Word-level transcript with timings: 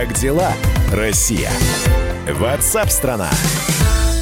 Как 0.00 0.14
дела, 0.14 0.50
Россия? 0.94 1.50
Ватсап-страна! 2.26 3.28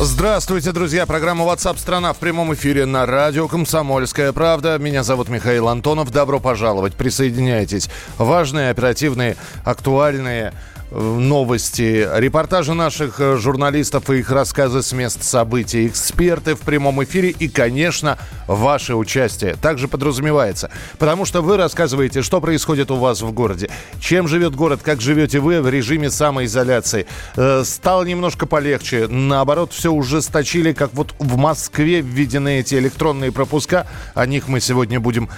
Здравствуйте, 0.00 0.72
друзья. 0.72 1.06
Программа 1.06 1.44
WhatsApp 1.44 1.78
страна 1.78 2.12
в 2.12 2.16
прямом 2.16 2.52
эфире 2.54 2.84
на 2.84 3.06
радио 3.06 3.46
«Комсомольская 3.46 4.32
правда». 4.32 4.78
Меня 4.78 5.04
зовут 5.04 5.28
Михаил 5.28 5.68
Антонов. 5.68 6.10
Добро 6.10 6.40
пожаловать. 6.40 6.94
Присоединяйтесь. 6.96 7.88
Важные, 8.16 8.70
оперативные, 8.70 9.36
актуальные 9.64 10.52
новости, 10.90 12.08
репортажи 12.14 12.74
наших 12.74 13.20
э, 13.20 13.36
журналистов 13.36 14.08
и 14.10 14.18
их 14.18 14.30
рассказы 14.30 14.82
с 14.82 14.92
мест 14.92 15.22
событий, 15.22 15.86
эксперты 15.86 16.54
в 16.54 16.60
прямом 16.60 17.02
эфире 17.04 17.30
и, 17.30 17.48
конечно, 17.48 18.18
ваше 18.46 18.94
участие. 18.94 19.56
Также 19.56 19.88
подразумевается. 19.88 20.70
Потому 20.98 21.24
что 21.24 21.42
вы 21.42 21.56
рассказываете, 21.56 22.22
что 22.22 22.40
происходит 22.40 22.90
у 22.90 22.96
вас 22.96 23.20
в 23.20 23.32
городе, 23.32 23.70
чем 24.00 24.28
живет 24.28 24.54
город, 24.54 24.80
как 24.82 25.00
живете 25.00 25.40
вы 25.40 25.60
в 25.60 25.68
режиме 25.68 26.10
самоизоляции. 26.10 27.06
Э, 27.36 27.62
стало 27.64 28.04
немножко 28.04 28.46
полегче. 28.46 29.08
Наоборот, 29.08 29.72
все 29.72 29.92
ужесточили, 29.92 30.72
как 30.72 30.94
вот 30.94 31.14
в 31.18 31.36
Москве 31.36 32.00
введены 32.00 32.60
эти 32.60 32.76
электронные 32.76 33.30
пропуска. 33.30 33.86
О 34.14 34.24
них 34.26 34.48
мы 34.48 34.60
сегодня 34.60 35.00
будем 35.00 35.28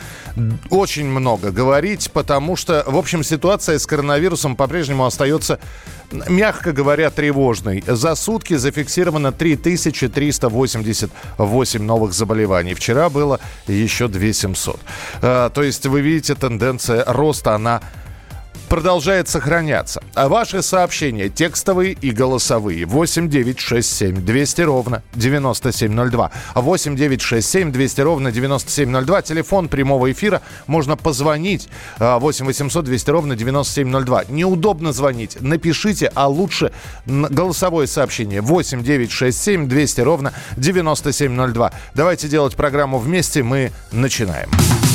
очень 0.71 1.07
много 1.07 1.51
говорить, 1.51 2.11
потому 2.13 2.55
что, 2.55 2.85
в 2.87 2.97
общем, 2.97 3.25
ситуация 3.25 3.79
с 3.79 3.87
коронавирусом 3.87 4.55
по-прежнему 4.55 5.05
остается 5.05 5.40
мягко 6.29 6.73
говоря, 6.73 7.11
тревожной. 7.11 7.85
За 7.87 8.15
сутки 8.15 8.57
зафиксировано 8.57 9.33
3388 9.33 11.83
новых 11.83 12.13
заболеваний. 12.13 12.75
Вчера 12.75 13.09
было 13.09 13.41
еще 13.67 14.09
2700. 14.09 14.79
А, 15.23 15.49
то 15.51 15.63
есть 15.63 15.87
вы 15.87 16.01
видите, 16.01 16.35
тенденция 16.35 17.05
роста, 17.07 17.55
она 17.55 17.81
продолжает 18.71 19.29
сохраняться. 19.29 20.01
А 20.15 20.29
ваши 20.29 20.63
сообщения 20.63 21.29
текстовые 21.29 21.93
и 22.01 22.13
голосовые 22.13 22.87
8 22.87 23.29
9 23.29 23.59
6 23.59 23.97
7 23.97 24.25
200 24.25 24.61
ровно 24.63 25.03
9702. 25.15 26.31
8 26.55 26.97
9 26.97 27.21
6 27.21 27.51
7 27.51 27.73
200 27.73 28.01
ровно 28.01 28.33
9702. 28.33 29.23
Телефон 29.23 29.69
прямого 29.69 30.11
эфира. 30.13 30.41
Можно 30.69 30.97
позвонить 30.97 31.69
8 31.99 32.47
800 32.47 32.85
200 32.85 33.11
ровно 33.11 33.37
9702. 33.37 34.25
Неудобно 34.29 34.93
звонить. 34.93 35.37
Напишите, 35.41 36.11
а 36.15 36.29
лучше 36.29 36.71
голосовое 37.07 37.89
сообщение 37.89 38.41
8 38.41 38.85
9 38.85 39.11
6 39.11 39.43
7 39.43 39.69
200 39.69 40.01
ровно 40.01 40.33
9702. 40.57 41.73
Давайте 41.95 42.29
делать 42.29 42.55
программу 42.55 42.99
вместе. 42.99 43.43
Мы 43.43 43.73
начинаем. 43.91 44.49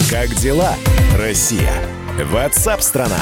Как 0.10 0.34
дела, 0.36 0.76
Россия? 1.20 1.74
Ватсап-страна! 2.24 3.20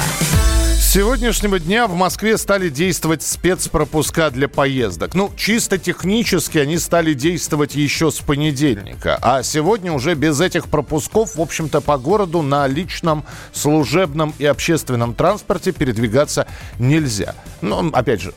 С 0.78 0.92
сегодняшнего 0.92 1.58
дня 1.58 1.88
в 1.88 1.96
Москве 1.96 2.38
стали 2.38 2.68
действовать 2.68 3.22
спецпропуска 3.22 4.30
для 4.30 4.48
поездок. 4.48 5.14
Ну, 5.14 5.32
чисто 5.36 5.78
технически 5.78 6.58
они 6.58 6.78
стали 6.78 7.12
действовать 7.12 7.74
еще 7.74 8.12
с 8.12 8.20
понедельника. 8.20 9.18
А 9.20 9.42
сегодня 9.42 9.92
уже 9.92 10.14
без 10.14 10.40
этих 10.40 10.68
пропусков, 10.68 11.34
в 11.34 11.40
общем-то, 11.40 11.80
по 11.80 11.98
городу 11.98 12.42
на 12.42 12.68
личном, 12.68 13.24
служебном 13.52 14.32
и 14.38 14.46
общественном 14.46 15.14
транспорте 15.14 15.72
передвигаться 15.72 16.46
нельзя. 16.78 17.34
Ну, 17.62 17.90
опять 17.92 18.20
же, 18.20 18.32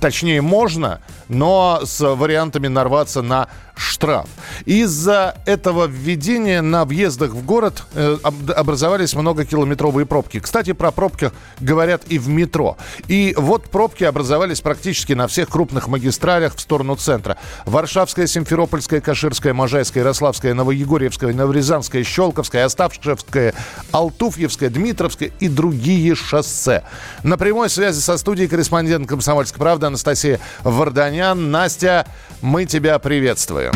точнее, 0.00 0.42
можно, 0.42 1.00
но 1.28 1.80
с 1.84 2.00
вариантами 2.00 2.68
нарваться 2.68 3.22
на 3.22 3.48
штраф. 3.78 4.26
Из-за 4.64 5.36
этого 5.46 5.86
введения 5.86 6.60
на 6.60 6.84
въездах 6.84 7.30
в 7.30 7.44
город 7.44 7.84
э, 7.94 8.18
образовались 8.22 9.14
многокилометровые 9.14 10.04
пробки. 10.04 10.40
Кстати, 10.40 10.72
про 10.72 10.90
пробки 10.90 11.30
говорят 11.60 12.02
и 12.08 12.18
в 12.18 12.28
метро. 12.28 12.76
И 13.06 13.34
вот 13.36 13.70
пробки 13.70 14.04
образовались 14.04 14.60
практически 14.60 15.12
на 15.12 15.28
всех 15.28 15.48
крупных 15.48 15.88
магистралях 15.88 16.56
в 16.56 16.60
сторону 16.60 16.96
центра. 16.96 17.38
Варшавская, 17.66 18.26
Симферопольская, 18.26 19.00
Каширская, 19.00 19.54
Можайская, 19.54 20.02
Ярославская, 20.02 20.54
Новоегорьевская, 20.54 21.32
Новорязанская, 21.32 22.02
Щелковская, 22.02 22.64
Оставшевская, 22.64 23.54
Алтуфьевская, 23.92 24.70
Дмитровская 24.70 25.30
и 25.38 25.48
другие 25.48 26.14
шоссе. 26.16 26.82
На 27.22 27.38
прямой 27.38 27.70
связи 27.70 28.00
со 28.00 28.18
студией 28.18 28.48
корреспондент 28.48 29.06
«Комсомольской 29.48 29.58
правды» 29.58 29.86
Анастасия 29.86 30.40
Варданян. 30.62 31.50
Настя, 31.50 32.06
мы 32.42 32.64
тебя 32.64 32.98
приветствуем. 32.98 33.72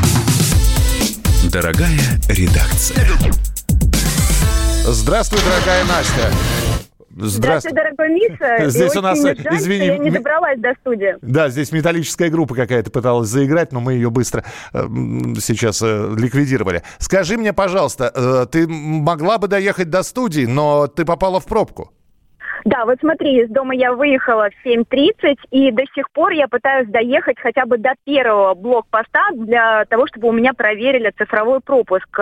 Дорогая 1.50 1.99
редакция. 2.28 3.06
Здравствуй, 4.84 5.41
дорогая 5.41 5.84
Настя. 5.84 6.31
Здравствуй, 7.15 7.72
дорогой 7.72 8.09
Миша. 8.11 8.69
Здесь 8.71 8.97
у 8.97 9.03
нас, 9.03 9.21
жаль, 9.21 9.38
извини, 9.53 9.87
я 9.87 9.99
не 9.99 10.11
добралась 10.11 10.59
до 10.59 10.75
студии. 10.81 11.15
Да, 11.21 11.50
здесь 11.50 11.71
металлическая 11.71 12.31
группа 12.31 12.55
какая-то 12.55 12.91
пыталась 12.91 13.28
заиграть, 13.28 13.71
но 13.71 13.81
мы 13.81 13.93
ее 13.93 14.11
быстро 14.11 14.44
э, 14.72 14.87
сейчас 15.41 15.82
э, 15.82 16.15
ликвидировали. 16.16 16.82
Скажи 16.99 17.37
мне, 17.37 17.53
пожалуйста, 17.53 18.11
э, 18.15 18.47
ты 18.50 18.66
могла 18.66 19.37
бы 19.37 19.47
доехать 19.47 19.91
до 19.91 20.03
студии, 20.03 20.47
но 20.47 20.87
ты 20.87 21.05
попала 21.05 21.38
в 21.38 21.44
пробку? 21.44 21.93
Да, 22.65 22.84
вот 22.84 22.99
смотри, 23.00 23.43
из 23.43 23.49
дома 23.49 23.75
я 23.75 23.93
выехала 23.93 24.49
в 24.50 24.67
7.30, 24.67 25.37
и 25.50 25.71
до 25.73 25.83
сих 25.95 26.11
пор 26.12 26.33
я 26.33 26.47
пытаюсь 26.47 26.89
доехать 26.89 27.39
хотя 27.41 27.67
бы 27.67 27.77
до 27.78 27.95
первого 28.05 28.55
блокпоста 28.55 29.21
для 29.34 29.84
того, 29.87 30.06
чтобы 30.06 30.28
у 30.28 30.33
меня 30.33 30.53
проверили 30.53 31.12
цифровой 31.17 31.61
пропуск. 31.61 32.21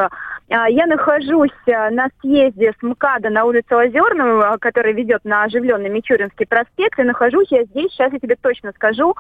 А, 0.53 0.69
я 0.69 0.87
нахожусь 0.87 1.51
э, 1.67 1.91
на 1.91 2.09
съезде 2.21 2.73
с 2.73 2.83
МКАДа 2.83 3.31
на 3.31 3.45
улицу 3.45 3.79
Озерную, 3.79 4.41
э, 4.41 4.59
который 4.59 4.93
ведет 4.93 5.25
на 5.25 5.45
оживленный 5.45 5.91
Мичуринский 5.91 6.45
проспект, 6.45 6.99
и 6.99 7.05
нахожусь 7.05 7.47
я 7.51 7.65
здесь, 7.65 7.93
сейчас 7.93 8.13
я 8.13 8.19
тебе 8.19 8.35
точно 8.35 8.73
скажу, 8.73 9.15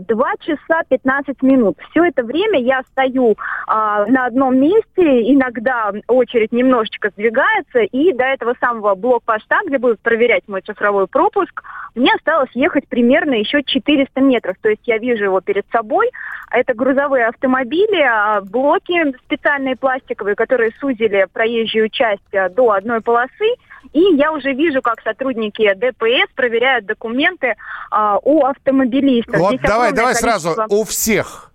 2 0.00 0.26
а, 0.28 0.44
часа 0.44 0.82
15 0.88 1.42
минут. 1.42 1.78
Все 1.90 2.04
это 2.04 2.22
время 2.22 2.60
я 2.60 2.82
стою 2.90 3.36
а, 3.66 4.04
на 4.04 4.26
одном 4.26 4.58
месте, 4.58 5.32
иногда 5.32 5.92
очередь 6.08 6.52
немножечко 6.52 7.08
сдвигается, 7.10 7.78
и 7.80 8.12
до 8.12 8.24
этого 8.24 8.54
самого 8.60 8.94
блокпоста, 8.96 9.60
где 9.66 9.78
будут 9.78 10.00
проверять 10.00 10.46
мой 10.56 10.62
цифровой 10.62 11.06
пропуск, 11.06 11.62
мне 11.94 12.12
осталось 12.14 12.50
ехать 12.54 12.88
примерно 12.88 13.34
еще 13.34 13.62
400 13.62 14.20
метров. 14.20 14.56
То 14.60 14.70
есть 14.70 14.82
я 14.84 14.98
вижу 14.98 15.24
его 15.24 15.40
перед 15.40 15.66
собой. 15.70 16.10
Это 16.50 16.72
грузовые 16.74 17.26
автомобили, 17.26 18.40
блоки 18.48 19.14
специальные 19.26 19.76
пластиковые, 19.76 20.34
которые 20.34 20.72
сузили 20.80 21.26
проезжую 21.32 21.90
часть 21.90 22.22
э, 22.32 22.48
до 22.48 22.72
одной 22.72 23.00
полосы. 23.00 23.54
И 23.92 24.00
я 24.14 24.32
уже 24.32 24.52
вижу, 24.52 24.80
как 24.82 25.00
сотрудники 25.02 25.72
ДПС 25.74 26.30
проверяют 26.34 26.86
документы 26.86 27.54
а, 27.90 28.18
у 28.22 28.44
автомобилистов. 28.44 29.38
Вот 29.38 29.54
Здесь 29.54 29.60
давай, 29.62 29.92
давай 29.92 30.14
количество... 30.14 30.54
сразу 30.54 30.74
у 30.74 30.84
всех 30.84 31.52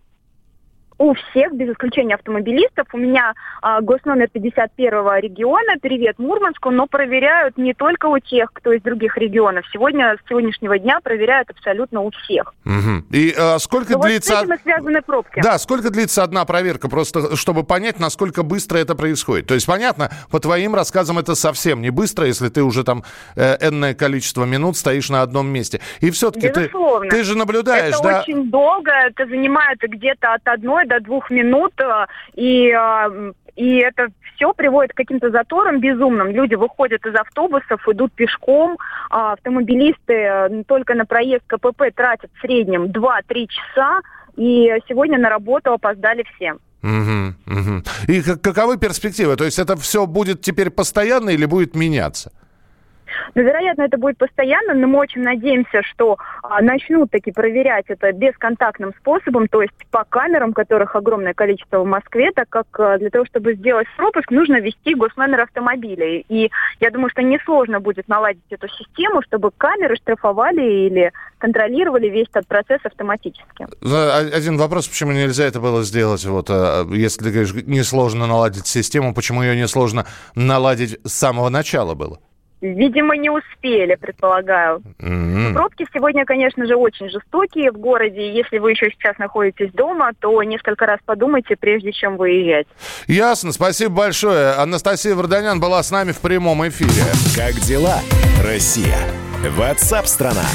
у 1.02 1.16
всех, 1.16 1.54
без 1.54 1.70
исключения 1.70 2.14
автомобилистов. 2.14 2.86
У 2.94 2.98
меня 2.98 3.34
а, 3.64 3.82
госномер 3.82 4.30
51 4.30 4.92
региона, 5.20 5.74
привет 5.82 6.20
Мурманску, 6.20 6.70
но 6.70 6.86
проверяют 6.86 7.58
не 7.58 7.74
только 7.74 8.06
у 8.06 8.20
тех, 8.20 8.54
кто 8.54 8.72
из 8.72 8.84
других 8.84 9.18
регионов. 9.18 9.66
Сегодня, 9.74 10.16
с 10.24 10.30
сегодняшнего 10.30 10.78
дня 10.78 11.00
проверяют 11.02 11.50
абсолютно 11.50 12.02
у 12.02 12.12
всех. 12.12 12.54
Угу. 12.66 13.16
И 13.16 13.34
а, 13.36 13.58
сколько 13.58 13.94
но 13.94 14.04
длится... 14.04 14.36
Вот 14.36 14.42
с 14.42 14.44
этим 14.44 14.62
связаны 14.62 15.02
пробки. 15.02 15.42
Да, 15.42 15.58
сколько 15.58 15.90
длится 15.90 16.22
одна 16.22 16.46
проверка, 16.46 16.88
просто 16.88 17.36
чтобы 17.36 17.64
понять, 17.64 18.00
насколько 18.00 18.44
быстро 18.44 18.78
это 18.78 18.94
происходит. 18.94 19.48
То 19.48 19.56
есть, 19.56 19.66
понятно, 19.66 20.12
по 20.30 20.40
твоим 20.40 20.76
рассказам 20.76 21.18
это 21.18 21.34
совсем 21.34 21.82
не 21.82 21.90
быстро, 21.90 22.28
если 22.28 22.50
ты 22.50 22.62
уже 22.62 22.84
там 22.84 23.04
э, 23.36 23.58
энное 23.60 23.96
количество 23.96 24.46
минут 24.46 24.78
стоишь 24.78 25.10
на 25.10 25.24
одном 25.24 25.48
месте. 25.48 25.82
И 26.00 26.12
все-таки 26.12 26.50
ты, 26.50 26.70
ты 27.10 27.24
же 27.24 27.36
наблюдаешь, 27.36 27.96
это 27.96 28.04
да? 28.04 28.12
Это 28.12 28.22
очень 28.22 28.52
долго, 28.52 28.92
это 28.92 29.26
занимает 29.26 29.80
где-то 29.82 30.36
от 30.36 30.48
одной 30.48 30.91
до 30.92 31.00
двух 31.00 31.30
минут, 31.30 31.74
э, 31.80 32.06
и, 32.36 32.70
э, 32.70 33.32
и 33.56 33.78
это 33.78 34.08
все 34.36 34.54
приводит 34.54 34.94
к 34.94 34.98
каким-то 34.98 35.30
заторам 35.30 35.80
безумным. 35.80 36.32
Люди 36.32 36.56
выходят 36.56 37.06
из 37.06 37.16
автобусов, 37.16 37.88
идут 37.88 38.12
пешком, 38.14 38.78
а 39.10 39.34
автомобилисты 39.34 40.14
э, 40.14 40.64
только 40.68 40.96
на 40.96 41.06
проезд 41.06 41.44
КПП 41.48 41.84
тратят 41.96 42.30
в 42.36 42.42
среднем 42.42 42.86
2-3 42.86 43.48
часа, 43.48 44.02
и 44.36 44.70
сегодня 44.88 45.18
на 45.18 45.30
работу 45.30 45.72
опоздали 45.72 46.26
все. 46.36 46.54
Угу, 46.84 47.36
угу. 47.46 47.84
И 48.08 48.22
каковы 48.22 48.78
перспективы? 48.78 49.36
То 49.36 49.46
есть 49.46 49.60
это 49.60 49.76
все 49.78 50.06
будет 50.08 50.42
теперь 50.42 50.72
постоянно 50.72 51.30
или 51.30 51.46
будет 51.46 51.76
меняться? 51.76 52.32
Но, 53.36 53.42
вероятно, 53.42 53.84
это 53.84 53.98
будет 53.98 54.18
постоянно, 54.18 54.74
но 54.74 54.88
мы 54.88 55.00
очень 55.00 55.22
надеемся, 55.22 55.82
что 55.84 56.18
а, 56.44 56.62
начнут 56.62 57.12
таки 57.12 57.32
проверять 57.32 57.86
это 57.88 58.12
бесконтактным 58.12 58.94
способом, 59.00 59.48
то 59.48 59.62
есть 59.62 59.74
по 59.90 60.04
камерам, 60.04 60.54
которых 60.54 60.96
огромное 60.96 61.34
количество 61.34 61.80
в 61.80 61.86
Москве, 61.86 62.32
так 62.34 62.50
как 62.50 62.68
а, 62.80 62.98
для 62.98 63.10
того, 63.10 63.26
чтобы 63.26 63.56
сделать 63.56 63.88
пропуск, 63.98 64.32
нужно 64.32 64.60
ввести 64.60 64.96
госномер 64.96 65.42
автомобиля. 65.42 66.24
И 66.28 66.52
я 66.80 66.92
думаю, 66.92 67.10
что 67.10 67.22
несложно 67.22 67.80
будет 67.80 68.08
наладить 68.08 68.42
эту 68.50 68.68
систему, 68.68 69.22
чтобы 69.22 69.52
камеры 69.58 69.96
штрафовали 69.96 70.88
или 70.88 71.12
контролировали 71.38 72.08
весь 72.08 72.28
этот 72.30 72.48
процесс 72.48 72.80
автоматически. 72.84 73.68
Один 74.36 74.58
вопрос, 74.58 74.88
почему 74.88 75.12
нельзя 75.12 75.46
это 75.46 75.60
было 75.60 75.84
сделать? 75.84 76.24
Вот, 76.26 76.48
а, 76.50 76.86
если 76.92 77.24
ты 77.24 77.32
говоришь, 77.32 77.54
несложно 77.66 78.28
наладить 78.28 78.68
систему, 78.68 79.14
почему 79.14 79.44
ее 79.44 79.56
несложно 79.56 80.06
наладить 80.36 81.00
с 81.04 81.14
самого 81.14 81.50
начала 81.50 81.96
было? 81.96 82.20
Видимо, 82.62 83.18
не 83.18 83.30
успели, 83.32 83.96
предполагаю. 83.96 84.84
М. 85.00 85.54
Пробки 85.56 85.88
сегодня, 85.92 86.26
конечно 86.26 86.66
же, 86.68 86.76
очень 86.76 87.10
жестокие 87.10 87.72
в 87.72 87.78
городе. 87.78 88.32
Если 88.32 88.60
вы 88.60 88.72
еще 88.72 88.92
сейчас 88.92 89.18
находитесь 89.18 89.72
дома, 89.74 90.12
то 90.20 90.42
несколько 90.44 90.86
раз 90.86 91.00
подумайте, 91.04 91.56
прежде 91.60 91.92
чем 91.92 92.18
выезжать. 92.18 92.68
Ясно, 93.08 93.52
спасибо 93.52 93.96
большое. 93.96 94.52
Анастасия 94.52 95.16
Варданян 95.16 95.60
была 95.60 95.82
с 95.82 95.90
нами 95.90 96.12
в 96.12 96.20
прямом 96.20 96.68
эфире. 96.68 97.04
Как 97.36 97.56
дела, 97.62 98.00
Россия? 98.44 98.98
Ватсап-страна! 99.58 100.46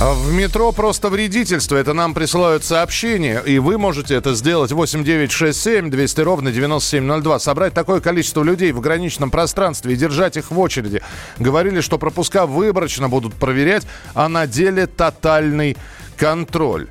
В 0.00 0.32
метро 0.32 0.70
просто 0.70 1.08
вредительство. 1.08 1.74
Это 1.74 1.92
нам 1.92 2.14
присылают 2.14 2.62
сообщения, 2.62 3.42
и 3.44 3.58
вы 3.58 3.78
можете 3.78 4.14
это 4.14 4.32
сделать 4.34 4.70
8967 4.70 5.90
200 5.90 6.20
ровно 6.20 6.52
9702. 6.52 7.40
Собрать 7.40 7.74
такое 7.74 8.00
количество 8.00 8.44
людей 8.44 8.70
в 8.70 8.78
ограниченном 8.78 9.32
пространстве 9.32 9.94
и 9.94 9.96
держать 9.96 10.36
их 10.36 10.52
в 10.52 10.58
очереди. 10.60 11.02
Говорили, 11.40 11.80
что 11.80 11.98
пропуска 11.98 12.46
выборочно 12.46 13.08
будут 13.08 13.34
проверять, 13.34 13.88
а 14.14 14.28
на 14.28 14.46
деле 14.46 14.86
тотальный 14.86 15.76
контроль. 16.16 16.86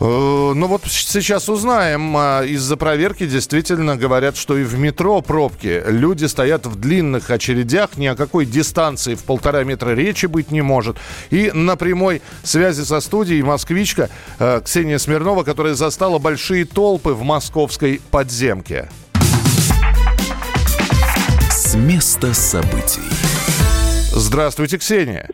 Э, 0.00 0.52
Ну 0.54 0.66
вот 0.66 0.82
сейчас 0.86 1.48
узнаем. 1.48 2.16
А, 2.16 2.42
Из-за 2.42 2.76
проверки 2.76 3.26
действительно 3.26 3.96
говорят, 3.96 4.36
что 4.36 4.56
и 4.56 4.64
в 4.64 4.78
метро 4.78 5.20
пробки. 5.20 5.82
Люди 5.86 6.24
стоят 6.24 6.66
в 6.66 6.76
длинных 6.76 7.30
очередях, 7.30 7.96
ни 7.96 8.06
о 8.06 8.16
какой 8.16 8.46
дистанции 8.46 9.14
в 9.14 9.24
полтора 9.24 9.62
метра 9.64 9.90
речи 9.90 10.26
быть 10.26 10.50
не 10.50 10.62
может. 10.62 10.96
И 11.30 11.50
на 11.52 11.76
прямой 11.76 12.22
связи 12.42 12.82
со 12.82 13.00
студией 13.00 13.42
москвичка 13.42 14.08
э, 14.38 14.60
Ксения 14.64 14.98
Смирнова, 14.98 15.44
которая 15.44 15.74
застала 15.74 16.18
большие 16.18 16.64
толпы 16.64 17.10
в 17.10 17.22
московской 17.22 18.00
подземке. 18.10 18.88
С 21.50 21.74
места 21.74 22.34
событий. 22.34 23.02
Здравствуйте, 24.12 24.78
Ксения. 24.78 25.28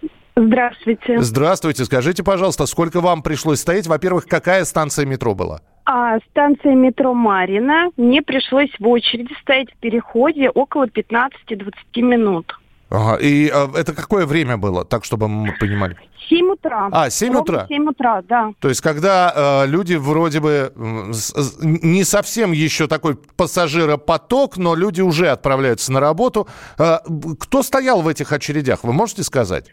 Здравствуйте. 0.61 1.19
Здравствуйте. 1.23 1.85
Скажите, 1.87 2.23
пожалуйста, 2.23 2.67
сколько 2.67 3.01
вам 3.01 3.23
пришлось 3.23 3.61
стоять? 3.61 3.87
Во-первых, 3.87 4.27
какая 4.27 4.67
станция 4.67 5.07
метро 5.07 5.35
была? 5.35 5.63
А 5.87 6.19
станция 6.31 6.75
метро 6.75 7.15
Марина. 7.15 7.87
Мне 7.97 8.21
пришлось 8.21 8.69
в 8.79 8.87
очереди 8.87 9.33
стоять 9.41 9.73
в 9.73 9.77
переходе 9.79 10.51
около 10.51 10.87
15-20 10.89 11.71
минут. 12.03 12.55
Ага, 12.91 13.17
и 13.17 13.51
э, 13.53 13.67
это 13.77 13.95
какое 13.95 14.27
время 14.27 14.59
было, 14.59 14.85
так 14.85 15.05
чтобы 15.05 15.27
мы 15.27 15.53
понимали? 15.59 15.97
7 16.29 16.53
утра. 16.53 16.89
А, 16.93 17.09
7 17.11 17.29
Ровно 17.33 17.41
утра? 17.41 17.67
7 17.69 17.89
утра, 17.89 18.23
да. 18.29 18.51
То 18.61 18.69
есть, 18.69 18.81
когда 18.81 19.63
э, 19.65 19.67
люди 19.67 19.95
вроде 19.95 20.39
бы 20.41 20.73
с- 21.13 21.33
с- 21.35 21.59
не 21.63 22.05
совсем 22.05 22.53
еще 22.53 22.87
такой 22.87 23.17
пассажиропоток, 23.37 24.57
но 24.57 24.75
люди 24.77 25.01
уже 25.01 25.29
отправляются 25.31 25.91
на 25.93 25.99
работу. 26.01 26.47
Э, 26.79 26.99
кто 27.41 27.63
стоял 27.63 28.03
в 28.03 28.09
этих 28.09 28.33
очередях, 28.33 28.85
вы 28.85 28.93
можете 28.93 29.25
сказать? 29.25 29.67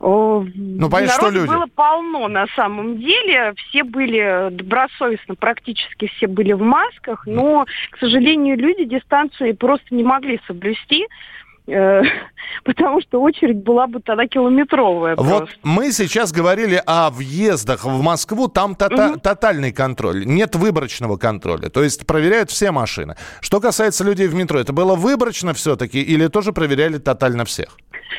Ну, 0.00 0.88
понятно, 0.88 1.14
что 1.14 1.30
люди. 1.30 1.46
было 1.46 1.66
полно 1.74 2.28
на 2.28 2.46
самом 2.56 2.98
деле. 2.98 3.52
Все 3.68 3.84
были 3.84 4.48
добросовестно, 4.50 5.34
практически 5.34 6.10
все 6.16 6.26
были 6.26 6.52
в 6.52 6.62
масках, 6.62 7.26
но, 7.26 7.66
к 7.90 7.98
сожалению, 7.98 8.56
люди 8.56 8.84
дистанцию 8.84 9.54
просто 9.56 9.94
не 9.94 10.02
могли 10.02 10.40
соблюсти, 10.46 11.06
э, 11.66 12.02
потому 12.64 13.02
что 13.02 13.20
очередь 13.20 13.58
была 13.62 13.86
бы 13.86 14.00
тогда 14.00 14.26
километровая 14.26 15.16
Вот 15.16 15.26
просто. 15.26 15.56
мы 15.64 15.92
сейчас 15.92 16.32
говорили 16.32 16.82
о 16.86 17.10
въездах 17.10 17.84
в 17.84 18.02
Москву, 18.02 18.48
там 18.48 18.72
тота- 18.72 19.18
тотальный 19.20 19.72
контроль, 19.72 20.24
нет 20.24 20.56
выборочного 20.56 21.18
контроля, 21.18 21.68
то 21.68 21.82
есть 21.82 22.06
проверяют 22.06 22.50
все 22.50 22.70
машины. 22.70 23.16
Что 23.42 23.60
касается 23.60 24.02
людей 24.04 24.28
в 24.28 24.34
метро, 24.34 24.58
это 24.58 24.72
было 24.72 24.94
выборочно 24.94 25.52
все-таки 25.52 26.00
или 26.00 26.26
тоже 26.28 26.52
проверяли 26.54 26.96
тотально 26.96 27.44
всех? 27.44 27.76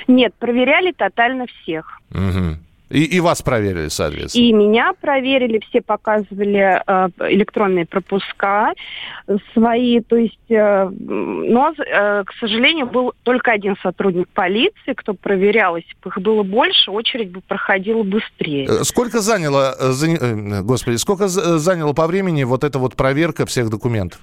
Нет, 0.07 0.33
проверяли 0.39 0.91
тотально 0.91 1.45
всех. 1.47 1.99
Мгм. 2.11 2.57
И, 2.89 3.05
и 3.05 3.21
вас 3.21 3.41
проверили, 3.41 3.87
соответственно. 3.87 4.43
И 4.43 4.51
меня 4.51 4.91
проверили, 4.99 5.61
все 5.69 5.81
показывали 5.81 6.81
э, 6.85 7.09
электронные 7.29 7.85
пропуска 7.85 8.73
свои, 9.53 10.01
то 10.01 10.17
есть, 10.17 10.37
э, 10.49 10.89
но, 10.89 11.71
э, 11.77 12.23
к 12.25 12.33
сожалению, 12.39 12.87
был 12.87 13.13
только 13.23 13.51
один 13.53 13.77
сотрудник 13.81 14.27
полиции, 14.33 14.93
кто 14.93 15.13
проверял, 15.13 15.77
если 15.77 15.93
бы 16.03 16.09
их 16.09 16.19
было 16.19 16.43
больше, 16.43 16.91
очередь 16.91 17.31
бы 17.31 17.39
проходила 17.39 18.03
быстрее. 18.03 18.65
Э, 18.65 18.83
Сколько 18.83 19.21
заняло, 19.21 19.73
э, 19.79 19.91
зани- 19.91 20.19
э, 20.19 20.61
господи, 20.61 20.97
сколько 20.97 21.29
за- 21.29 21.59
заняло 21.59 21.93
по 21.93 22.07
времени 22.07 22.43
вот 22.43 22.65
эта 22.65 22.77
вот 22.77 22.95
проверка 22.97 23.45
всех 23.45 23.69
документов? 23.69 24.19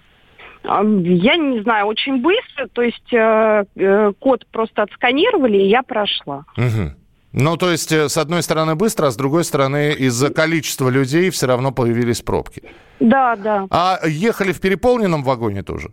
А, 0.65 0.83
Я 0.83 1.37
не 1.37 1.61
знаю, 1.63 1.87
очень 1.87 2.21
быстро, 2.21 2.69
то 2.73 2.83
есть 2.83 3.13
э, 3.13 3.65
э, 3.77 4.13
код 4.19 4.47
просто 4.51 4.83
отсканировали, 4.83 5.57
и 5.57 5.69
я 5.69 5.83
прошла. 5.83 6.45
Мгм. 6.57 6.97
Ну, 7.41 7.57
то 7.57 7.71
есть, 7.71 7.93
э, 7.93 8.09
с 8.09 8.17
одной 8.17 8.43
стороны 8.43 8.75
быстро, 8.75 9.07
а 9.07 9.11
с 9.13 9.17
другой 9.17 9.45
стороны 9.45 9.93
из-за 9.93 10.31
количества 10.31 10.89
людей 10.89 11.31
все 11.31 11.47
равно 11.47 11.71
появились 11.71 12.21
пробки. 12.21 12.63
Да, 12.99 13.37
да. 13.37 13.67
А 13.71 14.01
ехали 14.09 14.53
в 14.53 14.61
переполненном 14.61 15.23
вагоне 15.23 15.63
тоже? 15.63 15.91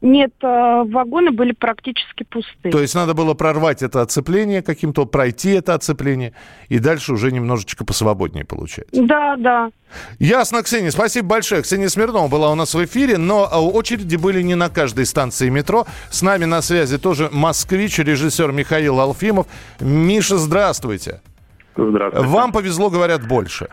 Нет, 0.00 0.32
э, 0.42 0.46
вагоны 0.46 1.30
были 1.30 1.52
практически 1.52 2.24
пусты. 2.24 2.70
То 2.70 2.80
есть 2.80 2.96
надо 2.96 3.14
было 3.14 3.34
прорвать 3.34 3.82
это 3.82 4.02
оцепление 4.02 4.60
каким-то, 4.60 5.06
пройти 5.06 5.50
это 5.50 5.74
оцепление, 5.74 6.32
и 6.68 6.80
дальше 6.80 7.12
уже 7.12 7.30
немножечко 7.30 7.84
посвободнее 7.84 8.44
получается. 8.44 9.00
Да, 9.00 9.36
да. 9.36 9.70
Ясно, 10.18 10.62
Ксения, 10.62 10.90
спасибо 10.90 11.28
большое. 11.28 11.62
Ксения 11.62 11.88
Смирнова 11.88 12.28
была 12.28 12.50
у 12.50 12.54
нас 12.54 12.74
в 12.74 12.84
эфире, 12.84 13.18
но 13.18 13.48
а, 13.50 13.60
очереди 13.60 14.16
были 14.16 14.42
не 14.42 14.54
на 14.54 14.68
каждой 14.68 15.06
станции 15.06 15.48
метро. 15.48 15.86
С 16.10 16.22
нами 16.22 16.44
на 16.44 16.60
связи 16.60 16.98
тоже 16.98 17.30
москвич, 17.32 17.98
режиссер 17.98 18.52
Михаил 18.52 19.00
Алфимов. 19.00 19.46
Миша, 19.80 20.36
здравствуйте. 20.96 21.20
Здравствуйте. 21.76 22.28
Вам 22.28 22.52
повезло, 22.52 22.90
говорят, 22.90 23.26
больше. 23.26 23.68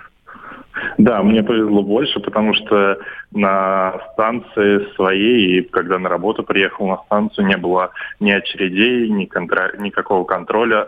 Да, 0.97 1.23
мне 1.23 1.43
повезло 1.43 1.81
больше, 1.81 2.19
потому 2.19 2.53
что 2.53 2.97
на 3.31 3.99
станции 4.13 4.93
своей, 4.95 5.59
и 5.59 5.61
когда 5.61 5.99
на 5.99 6.09
работу 6.09 6.43
приехал 6.43 6.87
на 6.87 6.97
станцию, 7.05 7.47
не 7.47 7.57
было 7.57 7.91
ни 8.19 8.31
очередей, 8.31 9.09
ни 9.09 9.25
контра- 9.25 9.77
никакого 9.77 10.25
контроля. 10.25 10.87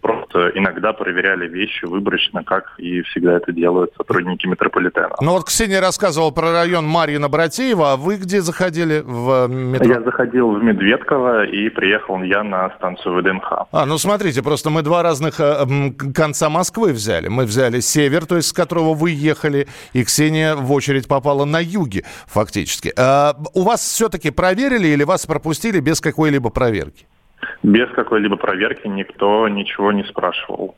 Просто 0.00 0.50
иногда 0.54 0.92
проверяли 0.92 1.48
вещи 1.48 1.84
выборочно, 1.84 2.44
как 2.44 2.74
и 2.78 3.02
всегда 3.02 3.36
это 3.36 3.52
делают 3.52 3.92
сотрудники 3.96 4.46
метрополитена. 4.46 5.16
Ну 5.20 5.32
вот 5.32 5.44
Ксения 5.44 5.80
рассказывала 5.80 6.30
про 6.30 6.52
район 6.52 6.86
Марьина 6.86 7.28
Братеева, 7.28 7.92
а 7.92 7.96
вы 7.96 8.16
где 8.16 8.40
заходили 8.40 9.02
в 9.04 9.46
э, 9.46 9.48
метро? 9.48 9.86
Я 9.86 10.00
заходил 10.02 10.52
в 10.52 10.62
Медведково 10.62 11.46
и 11.46 11.68
приехал 11.68 12.22
я 12.22 12.42
на 12.42 12.70
станцию 12.76 13.20
ВДНХ. 13.20 13.66
А, 13.72 13.86
ну 13.86 13.98
смотрите, 13.98 14.42
просто 14.42 14.70
мы 14.70 14.82
два 14.82 15.02
разных 15.02 15.40
э, 15.40 15.64
конца 16.14 16.50
Москвы 16.50 16.92
взяли. 16.92 17.28
Мы 17.28 17.44
взяли 17.44 17.80
север, 17.80 18.26
то 18.26 18.36
есть 18.36 18.48
с 18.48 18.52
которого 18.52 18.94
вы 18.94 19.10
ехали, 19.10 19.68
и 19.92 20.04
Ксения 20.04 20.54
в 20.54 20.72
очередь 20.72 21.08
попала 21.08 21.44
на 21.44 21.60
юге, 21.60 22.04
фактически. 22.26 22.92
А, 22.96 23.34
у 23.54 23.62
вас 23.62 23.80
все-таки 23.80 24.30
проверили 24.30 24.88
или 24.88 25.04
вас 25.04 25.26
пропустили 25.26 25.80
без 25.80 26.00
какой-либо 26.00 26.50
проверки? 26.50 27.06
Без 27.62 27.88
какой-либо 27.94 28.36
проверки 28.36 28.86
никто 28.86 29.48
ничего 29.48 29.92
не 29.92 30.04
спрашивал. 30.04 30.74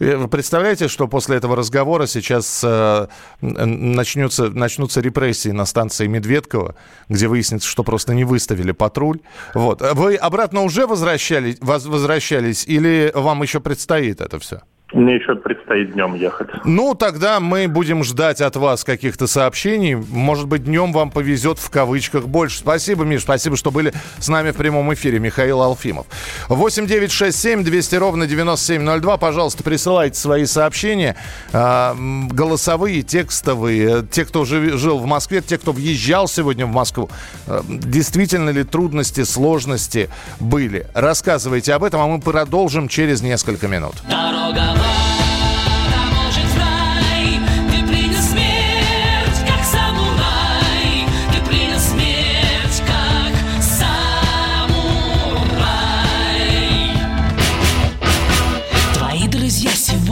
Э, 0.00 0.16
Вы 0.16 0.28
представляете, 0.28 0.88
что 0.88 1.06
после 1.08 1.36
этого 1.36 1.54
разговора 1.56 2.06
сейчас 2.06 2.62
э, 2.64 3.06
начнется, 3.40 4.50
начнутся 4.50 5.00
репрессии 5.00 5.50
на 5.50 5.66
станции 5.66 6.06
Медведково, 6.06 6.74
где 7.08 7.28
выяснится, 7.28 7.68
что 7.68 7.84
просто 7.84 8.14
не 8.14 8.24
выставили 8.24 8.72
патруль. 8.72 9.20
Вот. 9.54 9.80
Вы 9.94 10.16
обратно 10.16 10.62
уже 10.62 10.86
возвращались, 10.86 11.58
воз- 11.60 11.86
возвращались 11.86 12.66
или 12.66 13.12
вам 13.14 13.42
еще 13.42 13.60
предстоит 13.60 14.20
это 14.20 14.38
все? 14.38 14.62
Мне 14.94 15.16
еще 15.16 15.34
предстоит 15.36 15.92
днем 15.92 16.14
ехать. 16.14 16.48
Ну, 16.64 16.94
тогда 16.94 17.40
мы 17.40 17.68
будем 17.68 18.02
ждать 18.02 18.40
от 18.40 18.56
вас 18.56 18.84
каких-то 18.84 19.26
сообщений. 19.26 19.94
Может 19.94 20.46
быть, 20.46 20.64
днем 20.64 20.92
вам 20.92 21.10
повезет 21.10 21.58
в 21.58 21.68
кавычках 21.68 22.26
больше. 22.26 22.58
Спасибо, 22.60 23.04
Миш, 23.04 23.20
спасибо, 23.22 23.56
что 23.58 23.70
были 23.70 23.92
с 24.18 24.28
нами 24.28 24.50
в 24.50 24.56
прямом 24.56 24.94
эфире. 24.94 25.18
Михаил 25.18 25.60
Алфимов. 25.60 26.06
8 26.48 26.86
9 26.86 27.12
6 27.12 27.38
7 27.38 27.64
200 27.64 27.94
ровно 27.96 28.26
9702. 28.26 29.18
Пожалуйста, 29.18 29.62
присылайте 29.62 30.18
свои 30.18 30.46
сообщения. 30.46 31.16
а, 31.52 31.94
голосовые, 32.30 33.02
текстовые. 33.02 34.06
Те, 34.10 34.24
кто 34.24 34.46
жи- 34.46 34.78
жил 34.78 34.98
в 34.98 35.04
Москве, 35.04 35.42
те, 35.42 35.58
кто 35.58 35.72
въезжал 35.72 36.28
сегодня 36.28 36.64
в 36.64 36.70
Москву. 36.72 37.10
А, 37.46 37.62
Действительно 37.68 38.48
ли 38.48 38.64
трудности, 38.64 39.24
сложности 39.24 40.08
были? 40.40 40.86
Рассказывайте 40.94 41.74
об 41.74 41.84
этом, 41.84 42.00
а 42.00 42.06
мы 42.06 42.20
продолжим 42.22 42.88
через 42.88 43.20
несколько 43.20 43.68
минут. 43.68 43.92
Дорога 44.08 44.77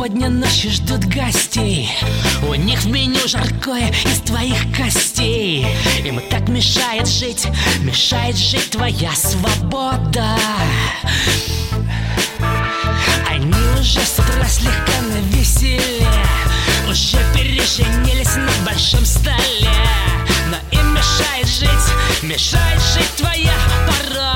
сегодня 0.07 0.29
ночью 0.29 0.71
ждут 0.71 1.05
гостей. 1.07 1.91
У 2.49 2.55
них 2.55 2.81
в 2.83 2.87
меню 2.89 3.27
жаркое 3.27 3.91
из 4.05 4.21
твоих 4.21 4.57
костей. 4.77 5.67
Им 6.05 6.21
так 6.31 6.49
мешает 6.49 7.09
жить, 7.09 7.49
мешает 7.83 8.37
жить 8.37 8.71
твоя 8.71 9.11
свобода. 9.13 10.39
Разбитые 13.29 13.66
уже 13.87 14.01
с 14.01 14.19
утра 14.19 14.45
слегка 14.49 15.01
на 15.03 15.21
веселе 15.37 16.07
Уже 16.89 17.19
переженились 17.33 18.35
на 18.35 18.51
большом 18.65 19.05
столе. 19.05 19.71
Но 20.49 20.57
им 20.79 20.95
мешает 20.95 21.47
жить, 21.47 22.23
мешает 22.23 22.81
жить 22.95 23.15
твоя 23.17 23.55
пора. 23.87 24.36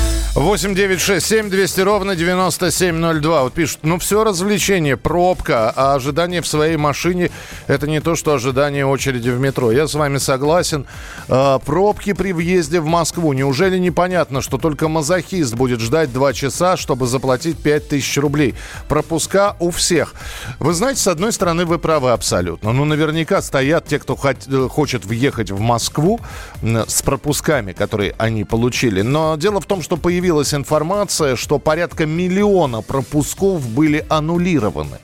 8 0.33 0.75
9 0.75 1.01
6 1.01 1.25
7 1.27 1.49
200 1.49 1.81
ровно 1.81 2.15
9702. 2.15 3.43
Вот 3.43 3.53
пишут, 3.53 3.79
ну 3.83 3.99
все 3.99 4.23
развлечение, 4.23 4.95
пробка, 4.95 5.73
а 5.75 5.93
ожидание 5.95 6.41
в 6.41 6.47
своей 6.47 6.77
машине 6.77 7.31
это 7.67 7.85
не 7.85 7.99
то, 7.99 8.15
что 8.15 8.33
ожидание 8.33 8.85
очереди 8.85 9.29
в 9.29 9.41
метро. 9.41 9.73
Я 9.73 9.89
с 9.89 9.93
вами 9.93 10.19
согласен. 10.19 10.85
А, 11.27 11.59
пробки 11.59 12.13
при 12.13 12.31
въезде 12.31 12.79
в 12.79 12.85
Москву. 12.85 13.33
Неужели 13.33 13.77
непонятно, 13.77 14.41
что 14.41 14.57
только 14.57 14.87
мазохист 14.87 15.53
будет 15.55 15.81
ждать 15.81 16.13
2 16.13 16.31
часа, 16.31 16.77
чтобы 16.77 17.07
заплатить 17.07 17.57
5000 17.57 18.17
рублей? 18.19 18.55
Пропуска 18.87 19.57
у 19.59 19.69
всех. 19.69 20.15
Вы 20.59 20.73
знаете, 20.73 21.01
с 21.01 21.07
одной 21.07 21.33
стороны, 21.33 21.65
вы 21.65 21.77
правы 21.77 22.11
абсолютно. 22.11 22.71
Ну, 22.71 22.85
наверняка 22.85 23.41
стоят 23.41 23.85
те, 23.87 23.99
кто 23.99 24.17
э, 24.23 24.67
хочет 24.69 25.03
въехать 25.03 25.51
в 25.51 25.59
Москву 25.59 26.21
с 26.63 27.01
пропусками, 27.01 27.73
которые 27.73 28.15
они 28.17 28.45
получили. 28.45 29.01
Но 29.01 29.35
дело 29.35 29.59
в 29.59 29.65
том, 29.65 29.81
что 29.81 29.97
появилась 30.21 30.53
информация, 30.53 31.35
что 31.35 31.57
порядка 31.57 32.05
миллиона 32.05 32.83
пропусков 32.83 33.67
были 33.67 34.05
аннулированы. 34.07 34.99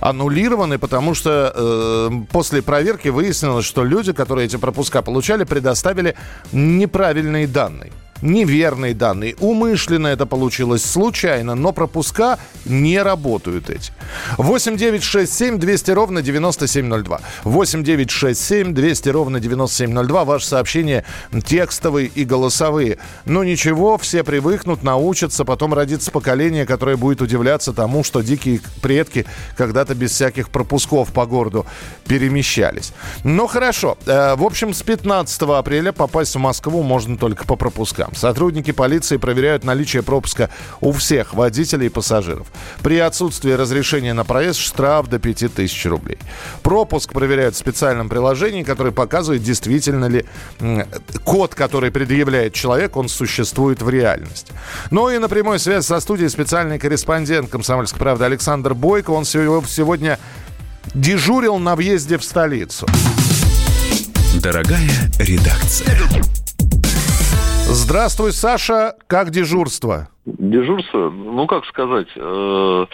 Аннулированы, 0.00 0.78
потому 0.78 1.14
что 1.14 1.52
э, 1.54 2.10
после 2.32 2.60
проверки 2.60 3.06
выяснилось, 3.08 3.64
что 3.64 3.84
люди, 3.84 4.12
которые 4.12 4.46
эти 4.46 4.56
пропуска 4.56 5.02
получали, 5.02 5.44
предоставили 5.44 6.16
неправильные 6.52 7.46
данные. 7.46 7.92
Неверные 8.22 8.94
данные. 8.94 9.36
Умышленно 9.40 10.08
это 10.08 10.26
получилось 10.26 10.84
случайно, 10.84 11.54
но 11.54 11.72
пропуска 11.72 12.38
не 12.64 13.00
работают 13.02 13.70
эти. 13.70 13.92
8 14.38 14.76
9 14.76 15.02
6 15.02 15.32
7 15.32 15.58
200 15.58 15.90
ровно 15.90 16.22
9702. 16.22 17.20
8 17.44 17.84
9 17.84 18.10
6 18.10 18.40
7 18.40 18.74
200 18.74 19.08
ровно 19.10 19.40
9702. 19.40 20.24
Ваши 20.24 20.46
сообщения 20.46 21.04
текстовые 21.44 22.06
и 22.08 22.24
голосовые. 22.24 22.98
Ну 23.24 23.42
ничего, 23.42 23.98
все 23.98 24.24
привыкнут, 24.24 24.82
научатся, 24.82 25.44
потом 25.44 25.74
родится 25.74 26.10
поколение, 26.10 26.66
которое 26.66 26.96
будет 26.96 27.20
удивляться 27.22 27.72
тому, 27.72 28.02
что 28.04 28.22
дикие 28.22 28.60
предки 28.82 29.26
когда-то 29.56 29.94
без 29.94 30.12
всяких 30.12 30.50
пропусков 30.50 31.12
по 31.12 31.26
городу 31.26 31.66
перемещались. 32.06 32.92
Ну 33.24 33.46
хорошо. 33.46 33.98
Э, 34.06 34.34
В 34.36 34.44
общем, 34.44 34.72
с 34.74 34.82
15 34.82 35.42
апреля 35.42 35.92
попасть 35.92 36.34
в 36.34 36.38
Москву 36.38 36.82
можно 36.82 37.16
только 37.16 37.44
по 37.44 37.56
пропускам. 37.56 38.05
Сотрудники 38.14 38.70
полиции 38.70 39.16
проверяют 39.16 39.64
наличие 39.64 40.02
пропуска 40.02 40.50
у 40.80 40.92
всех 40.92 41.34
водителей 41.34 41.86
и 41.86 41.90
пассажиров. 41.90 42.46
При 42.82 42.98
отсутствии 42.98 43.52
разрешения 43.52 44.12
на 44.12 44.24
проезд 44.24 44.58
штраф 44.58 45.08
до 45.08 45.18
5000 45.18 45.86
рублей. 45.86 46.18
Пропуск 46.62 47.12
проверяют 47.12 47.54
в 47.54 47.58
специальном 47.58 48.08
приложении, 48.08 48.62
которое 48.62 48.92
показывает, 48.92 49.42
действительно 49.42 50.06
ли 50.06 50.24
код, 51.24 51.54
который 51.54 51.90
предъявляет 51.90 52.54
человек, 52.54 52.96
он 52.96 53.08
существует 53.08 53.82
в 53.82 53.88
реальности. 53.88 54.52
Ну 54.90 55.10
и 55.10 55.18
на 55.18 55.28
прямой 55.28 55.58
связи 55.58 55.84
со 55.84 56.00
студией 56.00 56.28
специальный 56.28 56.78
корреспондент 56.78 57.50
«Комсомольской 57.50 57.98
правды» 57.98 58.24
Александр 58.24 58.74
Бойко. 58.74 59.10
Он 59.10 59.24
сего- 59.24 59.64
сегодня 59.66 60.18
дежурил 60.94 61.58
на 61.58 61.76
въезде 61.76 62.18
в 62.18 62.24
столицу. 62.24 62.86
Дорогая 64.40 64.90
редакция. 65.18 65.98
Здравствуй, 67.76 68.32
Саша. 68.32 68.94
Как 69.06 69.28
дежурство? 69.30 70.08
Дежурство, 70.24 71.10
ну 71.10 71.46
как 71.46 71.66
сказать, 71.66 72.08
э, 72.16 72.86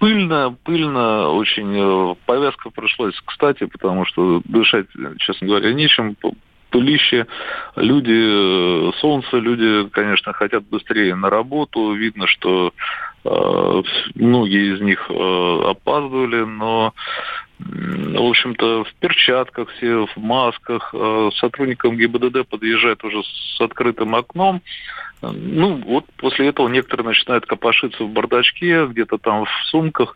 пыльно, 0.00 0.56
пыльно 0.64 1.28
очень. 1.30 2.12
э, 2.12 2.14
Повязка 2.26 2.70
пришлось, 2.70 3.14
кстати, 3.24 3.66
потому 3.66 4.04
что 4.06 4.42
дышать, 4.44 4.86
честно 5.18 5.46
говоря, 5.46 5.72
нечем. 5.72 6.16
Пылище, 6.70 7.26
люди, 7.76 8.88
э, 8.88 8.92
солнце, 9.00 9.36
люди, 9.38 9.88
конечно, 9.90 10.32
хотят 10.32 10.64
быстрее 10.64 11.14
на 11.14 11.30
работу. 11.30 11.92
Видно, 11.92 12.26
что 12.26 12.72
э, 13.24 13.82
многие 14.14 14.74
из 14.74 14.80
них 14.80 15.06
э, 15.10 15.62
опаздывали, 15.70 16.44
но 16.44 16.94
в 17.58 18.30
общем-то, 18.30 18.84
в 18.84 18.94
перчатках 19.00 19.68
все, 19.76 20.06
в 20.06 20.16
масках. 20.16 20.94
Э, 20.94 21.30
Сотрудникам 21.34 21.96
ГИБДД 21.96 22.48
подъезжает 22.48 23.04
уже 23.04 23.22
с 23.22 23.60
открытым 23.60 24.14
окном. 24.14 24.62
Э, 25.22 25.30
Ну, 25.32 25.76
вот 25.86 26.06
после 26.16 26.48
этого 26.48 26.68
некоторые 26.68 27.08
начинают 27.08 27.46
копошиться 27.46 28.04
в 28.04 28.10
бардачке, 28.10 28.86
где-то 28.86 29.18
там 29.18 29.44
в 29.44 29.50
сумках. 29.70 30.14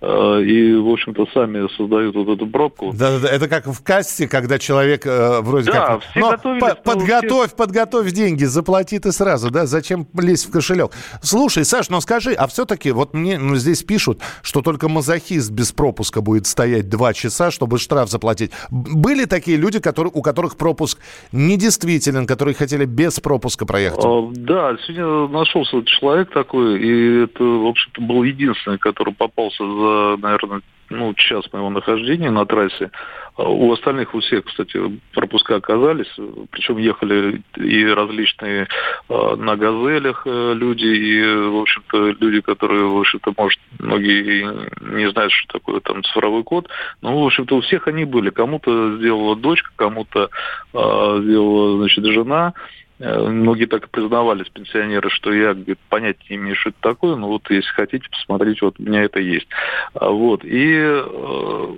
Э, 0.00 0.42
И, 0.42 0.74
в 0.76 0.88
общем-то, 0.88 1.26
сами 1.34 1.68
создают 1.76 2.14
вот 2.14 2.28
эту 2.28 2.46
пробку. 2.46 2.92
Да-да-да, 2.94 3.28
это 3.28 3.48
как 3.48 3.66
в 3.66 3.82
кассе, 3.82 4.28
когда 4.28 4.58
человек 4.58 5.06
э, 5.06 5.40
вроде 5.40 5.72
Да, 5.72 5.86
как... 5.86 6.02
все 6.02 6.20
«Но 6.20 6.38
по- 6.38 6.48
но 6.68 6.74
подготовь, 6.84 7.54
подготовь 7.54 8.10
деньги, 8.12 8.44
заплати 8.44 8.98
ты 8.98 9.12
сразу, 9.12 9.50
да? 9.50 9.66
Зачем 9.66 10.06
лезть 10.18 10.48
в 10.48 10.52
кошелек? 10.52 10.92
Слушай, 11.22 11.64
Саш, 11.64 11.90
ну 11.90 12.00
скажи, 12.00 12.32
а 12.32 12.46
все-таки 12.46 12.92
вот 12.92 13.14
мне 13.14 13.38
ну, 13.38 13.56
здесь 13.56 13.82
пишут, 13.82 14.20
что 14.42 14.62
только 14.62 14.88
мазохист 14.88 15.50
без 15.50 15.72
пропуска 15.72 16.20
будет 16.20 16.46
стоять 16.46 16.88
два 16.88 17.12
часа, 17.12 17.50
чтобы 17.50 17.78
штраф 17.78 18.08
заплатить. 18.10 18.50
Были 18.70 19.24
такие 19.24 19.56
люди, 19.56 19.80
которые, 19.80 20.12
у 20.14 20.22
которых 20.22 20.56
пропуск 20.56 20.98
недействителен, 21.32 22.26
которые 22.26 22.54
хотели 22.54 22.84
без 22.84 23.20
пропуска 23.20 23.66
проехать? 23.66 24.04
А, 24.04 24.30
Да, 24.34 24.76
сегодня 24.86 25.28
нашелся 25.28 25.82
человек 25.84 26.30
такой, 26.32 26.80
и 26.80 27.24
это, 27.24 27.42
в 27.42 27.66
общем-то, 27.66 28.00
был 28.02 28.22
единственный, 28.22 28.78
который 28.78 29.14
попался 29.14 29.64
за, 29.64 29.87
наверное, 30.20 30.62
ну, 30.90 31.12
час 31.14 31.44
моего 31.52 31.70
нахождения 31.70 32.30
на 32.30 32.46
трассе. 32.46 32.90
А 33.36 33.48
У 33.48 33.72
остальных, 33.72 34.14
у 34.14 34.20
всех, 34.20 34.44
кстати, 34.46 34.80
пропуска 35.12 35.56
оказались, 35.56 36.12
причем 36.50 36.78
ехали 36.78 37.42
и 37.56 37.86
различные 37.86 38.68
а, 39.08 39.36
на 39.36 39.56
газелях 39.56 40.22
э, 40.26 40.54
люди, 40.54 40.86
и, 40.86 41.22
в 41.22 41.60
общем-то, 41.60 42.16
люди, 42.20 42.40
которые, 42.40 42.84
в 42.84 42.98
общем-то, 42.98 43.32
может, 43.36 43.60
многие 43.78 44.42
не 44.80 45.10
знают, 45.10 45.32
что 45.32 45.58
такое 45.58 45.80
там 45.80 46.02
цифровой 46.04 46.42
код, 46.42 46.68
но, 47.00 47.22
в 47.22 47.26
общем-то, 47.26 47.56
у 47.56 47.60
всех 47.60 47.86
они 47.86 48.04
были. 48.04 48.30
Кому-то 48.30 48.96
сделала 48.96 49.36
дочка, 49.36 49.70
кому-то 49.76 50.30
а, 50.74 51.20
сделала, 51.20 51.78
значит, 51.78 52.04
жена, 52.06 52.54
Многие 52.98 53.66
так 53.66 53.84
и 53.84 53.88
признавались, 53.88 54.48
пенсионеры, 54.48 55.08
что 55.10 55.32
я 55.32 55.54
говорит, 55.54 55.78
понятия 55.88 56.24
не 56.30 56.36
имею, 56.36 56.56
что 56.56 56.70
это 56.70 56.78
такое, 56.80 57.14
но 57.14 57.28
вот 57.28 57.48
если 57.48 57.70
хотите 57.70 58.08
посмотреть, 58.10 58.60
вот 58.60 58.74
у 58.78 58.82
меня 58.82 59.04
это 59.04 59.20
есть. 59.20 59.46
А, 59.94 60.10
Вот. 60.10 60.44
И 60.44 60.74
э, 60.74 61.74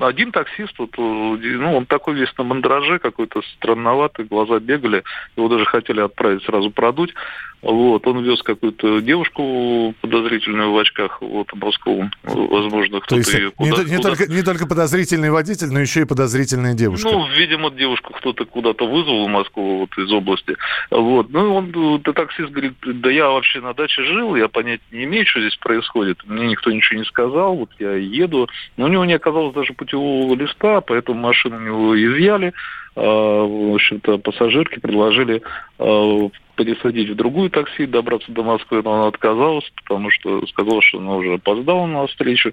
один 0.00 0.30
таксист, 0.30 0.78
вот, 0.78 0.90
э, 0.96 1.00
ну, 1.02 1.76
он 1.76 1.86
такой 1.86 2.14
весь 2.14 2.32
на 2.38 2.44
мандраже, 2.44 3.00
какой-то 3.00 3.42
странноватый, 3.56 4.26
глаза 4.26 4.60
бегали, 4.60 5.02
его 5.36 5.48
даже 5.48 5.64
хотели 5.64 6.00
отправить 6.00 6.44
сразу 6.44 6.70
продуть. 6.70 7.14
Вот, 7.62 8.06
он 8.06 8.24
вез 8.24 8.42
какую-то 8.42 9.00
девушку 9.00 9.94
подозрительную 10.00 10.72
в 10.72 10.78
очках, 10.78 11.20
вот, 11.20 11.48
в 11.52 11.56
Москву, 11.56 12.08
возможно, 12.24 13.00
То 13.00 13.04
кто-то 13.04 13.16
есть 13.16 13.34
ее 13.34 13.52
не, 13.58 13.70
куда- 13.70 13.76
то- 13.76 13.84
не 13.90 13.96
куда- 13.96 14.08
только, 14.08 14.32
не 14.32 14.42
только 14.42 14.66
подозрительный 14.66 15.30
водитель, 15.30 15.66
но 15.70 15.78
еще 15.80 16.00
и 16.00 16.04
подозрительная 16.06 16.72
девушка. 16.74 17.08
ну, 17.10 17.26
видимо, 17.36 17.70
девушку 17.70 18.14
кто-то 18.14 18.46
куда-то 18.46 18.86
вызвал 18.86 19.26
в 19.26 19.28
Москву 19.28 19.80
вот 19.80 19.98
из 19.98 20.10
области. 20.10 20.56
Вот. 20.90 21.28
Ну, 21.30 21.54
он, 21.54 21.98
э, 22.04 22.12
таксист 22.12 22.50
говорит, 22.50 22.74
да 22.82 23.10
я 23.10 23.28
вообще 23.28 23.60
на 23.60 23.74
даче 23.74 24.04
жил, 24.04 24.34
я 24.36 24.48
понятия 24.48 24.82
не 24.90 25.04
имею, 25.04 25.26
что 25.26 25.40
здесь 25.40 25.56
происходит. 25.56 26.18
Мне 26.26 26.48
никто 26.48 26.70
ничего 26.72 26.98
не 27.00 27.04
сказал, 27.06 27.56
вот 27.56 27.70
я 27.78 27.92
еду. 27.94 28.48
Но 28.78 28.86
у 28.86 28.88
него 28.88 29.04
не 29.04 29.12
оказалось 29.14 29.54
даже 29.54 29.74
путевого 29.74 30.34
листа, 30.34 30.80
поэтому 30.80 31.20
машину 31.20 31.56
у 31.56 31.60
него 31.60 31.94
изъяли. 32.02 32.52
А, 32.96 33.02
В 33.02 33.74
общем-то, 33.74 34.18
пассажирке 34.18 34.80
предложили 34.80 35.42
а, 35.78 36.28
пересадить 36.60 37.08
в 37.08 37.14
другую 37.14 37.48
такси, 37.48 37.86
добраться 37.86 38.30
до 38.32 38.42
Москвы, 38.42 38.82
но 38.84 38.92
она 38.94 39.06
отказалась, 39.06 39.64
потому 39.82 40.10
что 40.10 40.46
сказала, 40.48 40.82
что 40.82 40.98
она 40.98 41.14
уже 41.14 41.34
опоздала 41.34 41.86
на 41.86 42.06
встречу. 42.06 42.52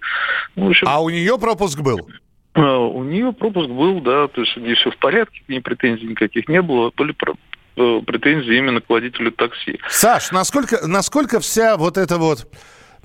Ну, 0.56 0.70
общем, 0.70 0.88
А 0.90 1.02
у 1.02 1.10
нее 1.10 1.38
пропуск 1.38 1.82
был? 1.82 2.08
а, 2.54 2.78
У 2.78 3.04
нее 3.04 3.34
пропуск 3.34 3.70
был, 3.70 4.00
да, 4.00 4.30
то 4.30 4.42
есть 4.42 4.56
у 4.56 4.62
нее 4.62 4.76
все 4.76 4.92
в 4.92 4.98
порядке, 4.98 5.42
ни 5.50 5.60
претензий 5.60 6.06
никаких 6.08 6.48
не 6.48 6.62
было, 6.62 6.92
были 6.96 7.14
э, 7.76 8.02
претензии 8.06 8.58
именно 8.58 8.80
к 8.80 8.90
водителю 8.90 9.34
такси. 9.34 9.78
Саш, 9.90 10.32
насколько, 10.32 10.88
насколько 10.88 11.42
вся 11.42 11.76
вот 11.76 11.98
эта 11.98 12.18
вот 12.18 12.48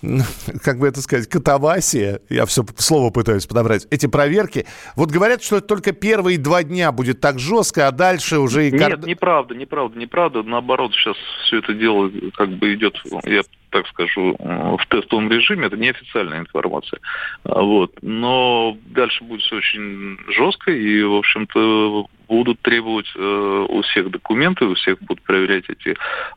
как 0.62 0.78
бы 0.78 0.88
это 0.88 1.00
сказать, 1.00 1.28
катавасия, 1.28 2.20
я 2.28 2.46
все 2.46 2.64
слово 2.76 3.10
пытаюсь 3.10 3.46
подобрать, 3.46 3.86
эти 3.90 4.06
проверки. 4.06 4.66
Вот 4.96 5.10
говорят, 5.10 5.42
что 5.42 5.60
только 5.60 5.92
первые 5.92 6.38
два 6.38 6.62
дня 6.64 6.92
будет 6.92 7.20
так 7.20 7.38
жестко, 7.38 7.86
а 7.86 7.92
дальше 7.92 8.38
уже 8.38 8.68
и... 8.68 8.72
Нет, 8.72 9.06
неправда, 9.06 9.54
неправда, 9.54 9.98
неправда. 9.98 10.42
Наоборот, 10.42 10.92
сейчас 10.94 11.16
все 11.44 11.58
это 11.58 11.74
дело 11.74 12.10
как 12.34 12.50
бы 12.50 12.74
идет, 12.74 12.94
я 13.24 13.42
так 13.72 13.86
скажу, 13.88 14.36
в 14.38 14.86
тестовом 14.88 15.30
режиме. 15.30 15.66
Это 15.66 15.76
неофициальная 15.76 16.40
информация. 16.40 17.00
А, 17.44 17.62
Вот. 17.62 17.92
Но 18.02 18.76
дальше 18.86 19.24
будет 19.24 19.40
все 19.42 19.56
очень 19.56 20.18
жестко, 20.28 20.70
и, 20.70 21.02
в 21.02 21.14
общем-то, 21.14 22.06
будут 22.32 22.60
требовать 22.60 23.10
э, 23.14 23.66
у 23.68 23.82
всех 23.82 24.10
документы, 24.10 24.64
у 24.64 24.74
всех 24.74 24.98
будут 25.00 25.22
проверять 25.22 25.64
эти, 25.68 25.96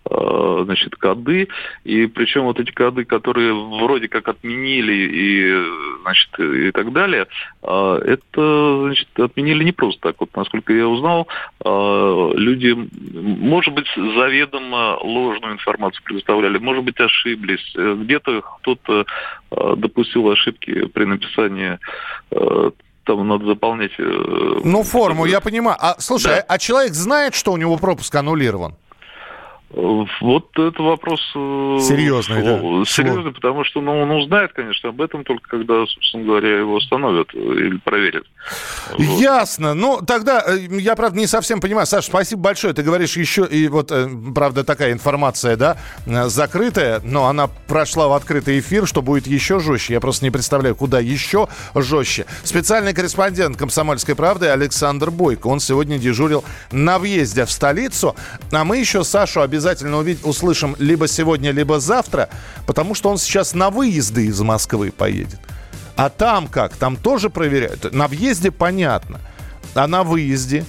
э, 0.09 0.61
значит, 0.65 0.95
коды. 0.95 1.47
И 1.85 2.07
причем 2.07 2.43
вот 2.43 2.59
эти 2.59 2.71
коды, 2.71 3.05
которые 3.05 3.53
вроде 3.53 4.09
как 4.09 4.27
отменили 4.27 4.93
и, 4.93 6.01
значит, 6.01 6.39
и 6.39 6.71
так 6.71 6.91
далее, 6.91 7.27
э, 7.63 8.01
это, 8.05 8.79
значит, 8.85 9.07
отменили 9.17 9.63
не 9.63 9.71
просто 9.71 10.01
так. 10.01 10.15
Вот, 10.19 10.35
насколько 10.35 10.73
я 10.73 10.87
узнал, 10.87 11.27
э, 11.63 12.31
люди, 12.35 12.75
может 13.13 13.73
быть, 13.73 13.87
заведомо 13.95 14.97
ложную 15.01 15.53
информацию 15.53 16.03
предоставляли, 16.03 16.57
может 16.57 16.83
быть, 16.83 16.99
ошиблись. 17.25 17.73
Э, 17.75 17.95
Где-то 18.01 18.41
кто-то 18.41 19.05
э, 19.51 19.73
допустил 19.77 20.29
ошибки 20.29 20.85
при 20.87 21.05
написании 21.05 21.79
э, 22.31 22.71
там 23.03 23.27
надо 23.27 23.45
заполнять... 23.45 23.91
Ну, 23.99 24.81
форму, 24.81 25.25
я 25.25 25.39
понимаю. 25.39 25.77
А, 25.79 25.95
слушай, 25.99 26.37
Да. 26.37 26.45
а 26.47 26.57
человек 26.57 26.93
знает, 26.95 27.35
что 27.35 27.51
у 27.53 27.57
него 27.57 27.77
пропуск 27.77 28.15
аннулирован? 28.15 28.73
Вот 29.71 30.57
это 30.57 30.83
вопрос... 30.83 31.19
э, 31.35 31.79
Серьезный, 31.81 32.43
да. 32.43 32.85
Серьезный, 32.85 33.33
потому 33.33 33.63
что 33.63 33.81
ну, 33.81 33.99
он 33.99 34.11
узнает, 34.11 34.53
конечно, 34.53 34.89
об 34.89 35.01
этом 35.01 35.23
только 35.23 35.49
когда, 35.49 35.85
собственно 35.87 36.23
говоря, 36.23 36.59
его 36.59 36.77
остановят 36.77 37.29
э, 37.33 37.37
или 37.37 37.77
проверят. 37.77 38.25
Вот. 38.91 39.19
Ясно. 39.19 39.73
Ну, 39.73 40.01
тогда 40.05 40.43
э, 40.45 40.59
я, 40.69 40.95
правда, 40.95 41.17
не 41.17 41.25
совсем 41.25 41.59
понимаю. 41.59 41.87
Саш, 41.87 42.05
спасибо 42.05 42.43
большое. 42.43 42.73
Ты 42.73 42.83
говоришь 42.83 43.17
еще, 43.17 43.45
и 43.45 43.67
вот, 43.67 43.91
правда, 44.35 44.63
такая 44.63 44.93
информация, 44.93 45.57
да, 45.57 45.77
закрытая, 46.05 47.01
но 47.03 47.25
она 47.25 47.47
прошла 47.67 48.07
в 48.07 48.13
открытый 48.13 48.59
эфир, 48.59 48.87
что 48.87 49.01
будет 49.01 49.25
еще 49.25 49.59
жестче. 49.59 49.93
Я 49.93 49.99
просто 49.99 50.25
не 50.25 50.31
представляю, 50.31 50.75
куда 50.75 50.99
еще 50.99 51.47
жестче. 51.73 52.27
Специальный 52.43 52.93
корреспондент 52.93 53.57
«Комсомольской 53.57 54.15
правды» 54.15 54.47
Александр 54.47 55.09
Бойко. 55.09 55.47
Он 55.47 55.59
сегодня 55.59 55.97
дежурил 55.97 56.45
на 56.71 56.99
въезде 56.99 57.45
в 57.45 57.51
столицу. 57.51 58.15
А 58.51 58.63
мы 58.63 58.77
еще 58.77 59.03
Сашу 59.03 59.41
обязательно 59.41 59.54
увидеть, 59.97 60.25
услышим 60.25 60.75
либо 60.79 61.07
сегодня, 61.07 61.51
либо 61.51 61.79
завтра, 61.79 62.29
потому 62.65 62.95
что 62.95 63.09
он 63.09 63.17
сейчас 63.17 63.53
на 63.53 63.69
выезды 63.69 64.25
из 64.25 64.39
Москвы 64.41 64.91
поедет. 64.91 65.39
А 65.95 66.09
там 66.09 66.47
как? 66.47 66.75
Там 66.75 66.97
тоже 66.97 67.29
проверяют? 67.29 67.93
На 67.93 68.07
въезде 68.07 68.51
понятно. 68.51 69.19
А 69.73 69.87
на 69.87 70.03
выезде? 70.03 70.65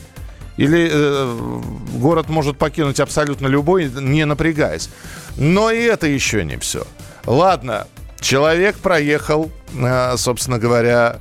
Или 0.57 0.89
э, 0.91 1.61
город 1.99 2.29
может 2.29 2.57
покинуть 2.57 3.01
абсолютно 3.01 3.47
любой, 3.47 3.91
не 3.91 4.25
напрягаясь. 4.25 4.89
Но 5.37 5.71
и 5.71 5.83
это 5.83 6.07
еще 6.07 6.45
не 6.45 6.57
все. 6.57 6.87
Ладно, 7.27 7.87
человек 8.21 8.77
проехал, 8.77 9.51
э, 9.75 10.17
собственно 10.17 10.59
говоря, 10.59 11.19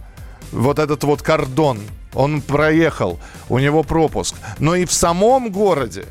вот 0.52 0.80
этот 0.80 1.04
вот 1.04 1.22
кордон. 1.22 1.80
Он 2.14 2.42
проехал, 2.42 3.20
у 3.50 3.60
него 3.60 3.84
пропуск. 3.84 4.36
Но 4.60 4.76
и 4.76 4.86
в 4.86 4.94
самом 4.94 5.52
городе 5.52 6.06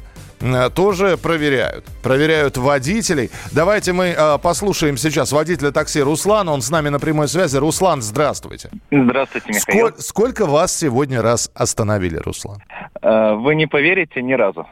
тоже 0.75 1.17
проверяют. 1.17 1.85
Проверяют 2.03 2.57
водителей. 2.57 3.31
Давайте 3.53 3.93
мы 3.93 4.07
э, 4.17 4.39
послушаем 4.39 4.97
сейчас 4.97 5.33
водителя 5.33 5.71
такси 5.71 6.01
Руслана. 6.03 6.53
Он 6.53 6.61
с 6.63 6.71
нами 6.71 6.89
на 6.91 6.99
прямой 7.01 7.29
связи. 7.29 7.57
Руслан, 7.57 8.03
здравствуйте. 8.03 8.71
Здравствуйте, 8.91 9.49
Михаил. 9.49 9.89
Сколь- 9.89 10.01
сколько 10.01 10.47
вас 10.47 10.77
сегодня 10.77 11.23
раз 11.23 11.51
остановили, 11.55 12.17
Руслан? 12.17 12.59
Э, 13.03 13.35
Вы 13.35 13.55
не 13.55 13.67
поверите 13.67 14.23
ни 14.23 14.35
разу. 14.35 14.67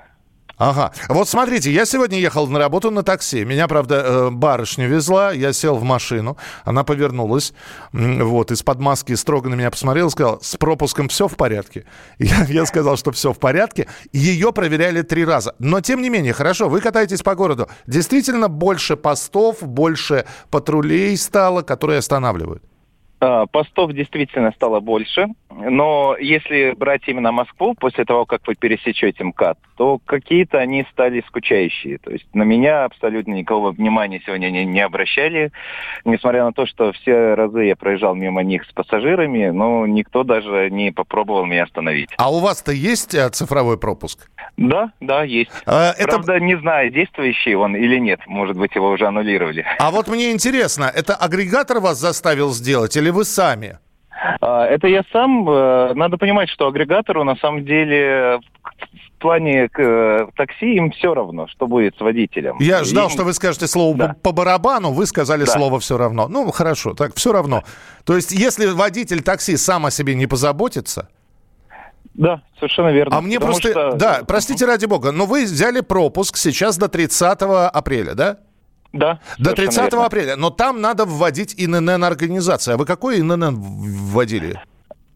Ага. 0.58 0.92
Вот 1.08 1.28
смотрите, 1.28 1.72
я 1.72 1.84
сегодня 1.84 2.18
ехал 2.18 2.46
на 2.46 2.58
работу 2.58 2.90
на 2.90 3.02
такси. 3.02 3.44
Меня, 3.44 3.66
правда, 3.68 4.02
э, 4.04 4.30
барышня 4.30 4.86
везла. 4.86 5.32
Я 5.32 5.52
сел 5.52 5.76
в 5.76 5.82
машину. 5.82 6.36
Она 6.64 6.84
повернулась. 6.84 7.52
Вот, 7.92 8.50
из-под 8.50 8.78
маски 8.78 9.14
строго 9.14 9.48
на 9.48 9.54
меня 9.54 9.70
посмотрела. 9.70 10.08
Сказала, 10.08 10.38
с 10.40 10.56
пропуском 10.56 11.08
все 11.08 11.26
в 11.26 11.36
порядке. 11.36 11.84
Я, 12.18 12.44
я 12.44 12.66
сказал, 12.66 12.96
что 12.96 13.10
все 13.12 13.32
в 13.32 13.38
порядке. 13.38 13.88
Ее 14.12 14.52
проверяли 14.52 15.02
три 15.02 15.24
раза. 15.24 15.54
Но, 15.58 15.80
тем 15.80 16.02
не 16.02 16.10
менее, 16.10 16.32
хорошо, 16.32 16.68
вы 16.68 16.80
катаетесь 16.80 17.22
по 17.22 17.34
городу. 17.34 17.68
Действительно, 17.86 18.48
больше 18.48 18.96
постов, 18.96 19.62
больше 19.62 20.26
патрулей 20.50 21.16
стало, 21.16 21.62
которые 21.62 21.98
останавливают. 21.98 22.62
Э, 23.22 23.46
Постов 23.52 23.92
действительно 23.92 24.50
стало 24.50 24.80
больше, 24.80 25.28
но 25.48 26.16
если 26.18 26.72
брать 26.76 27.02
именно 27.06 27.30
Москву, 27.30 27.74
после 27.74 28.04
того, 28.04 28.26
как 28.26 28.40
вы 28.48 28.56
пересечете 28.56 29.22
МКАД, 29.22 29.58
то 29.76 30.00
какие-то 30.04 30.58
они 30.58 30.84
стали 30.90 31.22
скучающие. 31.28 31.98
То 31.98 32.10
есть 32.10 32.26
на 32.34 32.42
меня 32.42 32.84
абсолютно 32.84 33.32
никакого 33.34 33.70
внимания 33.70 34.20
сегодня 34.26 34.50
не, 34.50 34.64
не 34.64 34.80
обращали, 34.80 35.52
несмотря 36.04 36.44
на 36.44 36.52
то, 36.52 36.66
что 36.66 36.90
все 36.92 37.34
разы 37.34 37.62
я 37.64 37.76
проезжал 37.76 38.16
мимо 38.16 38.42
них 38.42 38.64
с 38.64 38.72
пассажирами, 38.72 39.50
но 39.50 39.86
никто 39.86 40.24
даже 40.24 40.68
не 40.70 40.90
попробовал 40.90 41.46
меня 41.46 41.62
остановить. 41.62 42.10
А 42.18 42.32
у 42.32 42.40
вас-то 42.40 42.72
есть 42.72 43.14
э, 43.14 43.28
цифровой 43.30 43.78
пропуск? 43.78 44.28
Да, 44.56 44.90
да, 45.00 45.22
есть. 45.22 45.50
А, 45.66 45.92
это- 45.92 46.08
Правда, 46.08 46.40
не 46.40 46.58
знаю, 46.58 46.90
действующий 46.90 47.54
он 47.54 47.76
или 47.76 47.98
нет. 47.98 48.18
Может 48.26 48.56
быть, 48.56 48.74
его 48.74 48.90
уже 48.90 49.06
аннулировали. 49.06 49.64
А 49.78 49.92
вот 49.92 50.08
мне 50.08 50.32
интересно, 50.32 50.90
это 50.92 51.14
агрегатор 51.14 51.78
вас 51.78 51.98
заставил 51.98 52.50
сделать 52.52 52.96
или 52.96 53.11
вы 53.12 53.24
сами? 53.24 53.78
А, 54.40 54.66
Это 54.66 54.86
я 54.88 55.02
сам. 55.12 55.48
э, 55.48 55.94
Надо 55.94 56.16
понимать, 56.18 56.48
что 56.48 56.66
агрегатору 56.66 57.24
на 57.24 57.36
самом 57.36 57.64
деле 57.64 58.40
в 59.16 59.22
плане 59.22 59.68
к, 59.68 59.78
э, 59.80 60.26
такси 60.36 60.74
им 60.74 60.90
все 60.90 61.14
равно, 61.14 61.46
что 61.48 61.66
будет 61.68 61.96
с 61.96 62.00
водителем. 62.00 62.56
Я 62.58 62.82
ждал, 62.84 63.04
Им- 63.06 63.10
что 63.10 63.22
вы 63.24 63.32
скажете 63.34 63.66
слово 63.68 63.96
Да. 63.96 64.16
по- 64.22 64.32
барабану, 64.32 64.90
вы 64.92 65.06
сказали 65.06 65.44
Да. 65.44 65.52
слово 65.52 65.78
все 65.78 65.96
равно. 65.96 66.26
Ну, 66.28 66.50
хорошо, 66.50 66.94
так 66.94 67.14
все 67.14 67.32
равно. 67.32 67.62
То 68.04 68.16
есть, 68.16 68.32
если 68.32 68.66
водитель 68.66 69.22
такси 69.22 69.56
сам 69.56 69.86
о 69.86 69.90
себе 69.92 70.14
не 70.16 70.26
позаботится, 70.26 71.08
Да, 72.14 72.42
совершенно 72.58 72.88
верно. 72.92 73.16
а 73.16 73.20
мне 73.20 73.38
просто... 73.40 73.70
что- 73.70 73.92
Да, 73.92 74.20
простите 74.26 74.66
ради 74.66 74.86
бога, 74.86 75.12
но 75.12 75.24
вы 75.26 75.44
взяли 75.44 75.80
пропуск 75.80 76.36
сейчас 76.36 76.76
до 76.76 76.88
30 76.88 77.68
апреля, 77.68 78.14
да? 78.14 78.38
Да. 78.92 79.20
До 79.38 79.50
совершенно 79.50 79.70
30 79.70 79.92
верно. 79.92 80.06
апреля. 80.06 80.36
Но 80.36 80.50
там 80.50 80.80
надо 80.80 81.04
вводить 81.04 81.54
ИНН-организация. 81.56 82.74
А 82.74 82.76
вы 82.76 82.84
какой 82.86 83.20
ИНН 83.20 83.54
вводили? 83.56 84.60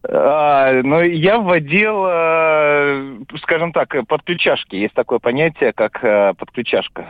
А, 0.08 0.72
ну, 0.82 1.00
я 1.02 1.38
вводил, 1.38 2.04
э, 2.08 3.16
скажем 3.42 3.72
так, 3.72 3.94
э, 3.94 4.02
подключашки. 4.04 4.76
Есть 4.76 4.94
такое 4.94 5.18
понятие, 5.18 5.72
как 5.72 6.02
э, 6.02 6.32
подключашка. 6.38 7.06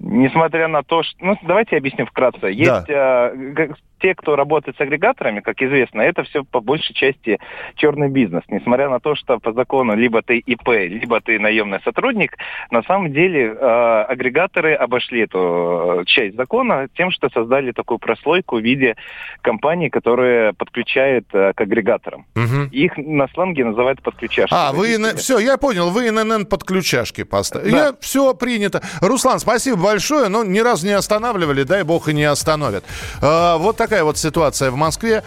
Несмотря 0.00 0.68
на 0.68 0.82
то, 0.82 1.02
что... 1.02 1.16
Ну, 1.24 1.36
давайте 1.44 1.76
я 1.76 1.78
объясню 1.78 2.04
вкратце. 2.06 2.46
Есть 2.48 2.88
э, 2.90 3.32
г- 3.34 3.74
те, 4.00 4.14
кто 4.14 4.36
работает 4.36 4.76
с 4.76 4.80
агрегаторами, 4.80 5.40
как 5.40 5.60
известно, 5.62 6.00
это 6.02 6.22
все 6.24 6.44
по 6.44 6.60
большей 6.60 6.94
части 6.94 7.38
черный 7.76 8.08
бизнес. 8.08 8.42
Несмотря 8.48 8.88
на 8.88 9.00
то, 9.00 9.14
что 9.14 9.38
по 9.38 9.52
закону 9.52 9.94
либо 9.94 10.22
ты 10.22 10.38
ИП, 10.38 10.68
либо 10.68 11.20
ты 11.20 11.38
наемный 11.38 11.80
сотрудник, 11.84 12.36
на 12.70 12.82
самом 12.82 13.12
деле 13.12 13.54
э, 13.54 14.04
агрегаторы 14.08 14.74
обошли 14.74 15.22
эту 15.22 16.00
э, 16.00 16.04
часть 16.06 16.36
закона 16.36 16.88
тем, 16.96 17.10
что 17.10 17.28
создали 17.30 17.72
такую 17.72 17.98
прослойку 17.98 18.56
в 18.56 18.62
виде 18.62 18.96
компаний, 19.42 19.90
которые 19.90 20.52
подключают 20.52 21.26
э, 21.32 21.52
к 21.54 21.60
агрегаторам. 21.60 22.26
Их 22.70 22.96
на 22.96 23.28
сленге 23.28 23.64
называют 23.64 24.02
подключашки. 24.02 24.54
А, 24.54 24.72
вы... 24.72 24.98
Все, 25.16 25.38
я 25.38 25.56
понял, 25.56 25.90
вы 25.90 26.10
ННН 26.10 26.46
подключашки 26.46 27.24
поставили. 27.24 27.70
Да. 27.70 27.76
Я, 27.76 27.94
все 28.00 28.34
принято. 28.34 28.82
Руслан, 29.00 29.38
спасибо 29.38 29.76
большое, 29.76 30.28
но 30.28 30.44
ни 30.44 30.60
разу 30.60 30.86
не 30.86 30.92
останавливали, 30.92 31.62
дай 31.62 31.82
бог 31.82 32.08
и 32.08 32.14
не 32.14 32.24
остановят. 32.24 32.84
А, 33.22 33.58
вот 33.58 33.76
такая 33.84 34.02
вот 34.02 34.16
ситуация 34.16 34.70
в 34.70 34.76
Москве. 34.76 35.22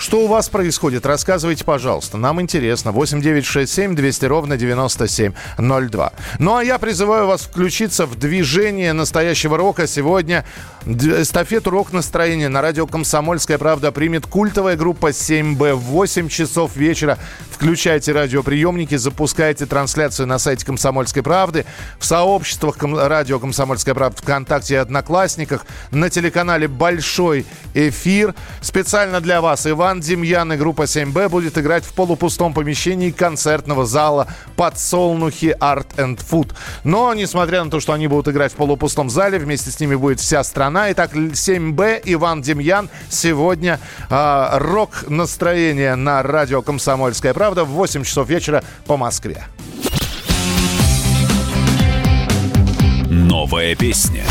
Что 0.00 0.20
у 0.24 0.28
вас 0.28 0.48
происходит? 0.48 1.04
Рассказывайте, 1.04 1.62
пожалуйста. 1.62 2.16
Нам 2.16 2.40
интересно. 2.40 2.90
8 2.90 3.20
9 3.20 3.44
6 3.44 3.70
7 3.70 3.94
200 3.94 4.24
ровно 4.24 4.56
9702. 4.56 6.12
Ну, 6.38 6.56
а 6.56 6.64
я 6.64 6.78
призываю 6.78 7.26
вас 7.26 7.42
включиться 7.42 8.06
в 8.06 8.18
движение 8.18 8.94
настоящего 8.94 9.58
рока. 9.58 9.86
Сегодня 9.86 10.46
эстафету 10.86 11.68
рок-настроения 11.68 12.48
на 12.48 12.62
радио 12.62 12.86
«Комсомольская 12.86 13.58
правда» 13.58 13.92
примет 13.92 14.26
культовая 14.26 14.74
группа 14.74 15.10
7Б 15.10 15.74
в 15.74 15.80
8 15.80 16.28
часов 16.28 16.76
вечера. 16.76 17.18
Включайте 17.50 18.12
радиоприемники, 18.12 18.94
запускайте 18.96 19.66
трансляцию 19.66 20.28
на 20.28 20.38
сайте 20.38 20.64
«Комсомольской 20.64 21.22
правды», 21.22 21.66
в 21.98 22.06
сообществах 22.06 22.76
радио 22.80 23.38
«Комсомольская 23.38 23.94
правда» 23.94 24.16
ВКонтакте 24.22 24.74
и 24.74 24.76
Одноклассниках, 24.78 25.66
на 25.90 26.08
телеканале 26.08 26.68
«Большой 26.68 27.44
эфир». 27.74 28.34
Специально 28.62 29.20
для 29.20 29.42
вас 29.42 29.66
Иван 29.66 29.89
Демьян 29.98 30.52
и 30.52 30.56
группа 30.56 30.82
7Б 30.82 31.28
будет 31.28 31.58
играть 31.58 31.84
в 31.84 31.92
полупустом 31.94 32.54
помещении 32.54 33.10
концертного 33.10 33.84
зала 33.84 34.28
«Подсолнухи 34.54 35.56
Art 35.58 35.88
and 35.96 36.20
Food». 36.30 36.52
Но, 36.84 37.12
несмотря 37.14 37.64
на 37.64 37.70
то, 37.70 37.80
что 37.80 37.92
они 37.92 38.06
будут 38.06 38.28
играть 38.28 38.52
в 38.52 38.56
полупустом 38.56 39.10
зале, 39.10 39.38
вместе 39.38 39.70
с 39.70 39.80
ними 39.80 39.96
будет 39.96 40.20
вся 40.20 40.44
страна. 40.44 40.92
Итак, 40.92 41.14
7Б, 41.14 42.02
Иван 42.04 42.42
Демьян. 42.42 42.88
Сегодня 43.08 43.80
а, 44.08 44.58
рок-настроение 44.60 45.96
на 45.96 46.22
радио 46.22 46.62
«Комсомольская 46.62 47.34
правда» 47.34 47.64
в 47.64 47.70
8 47.70 48.04
часов 48.04 48.28
вечера 48.28 48.62
по 48.86 48.96
Москве. 48.96 49.44
Новая 53.10 53.74
песня. 53.74 54.24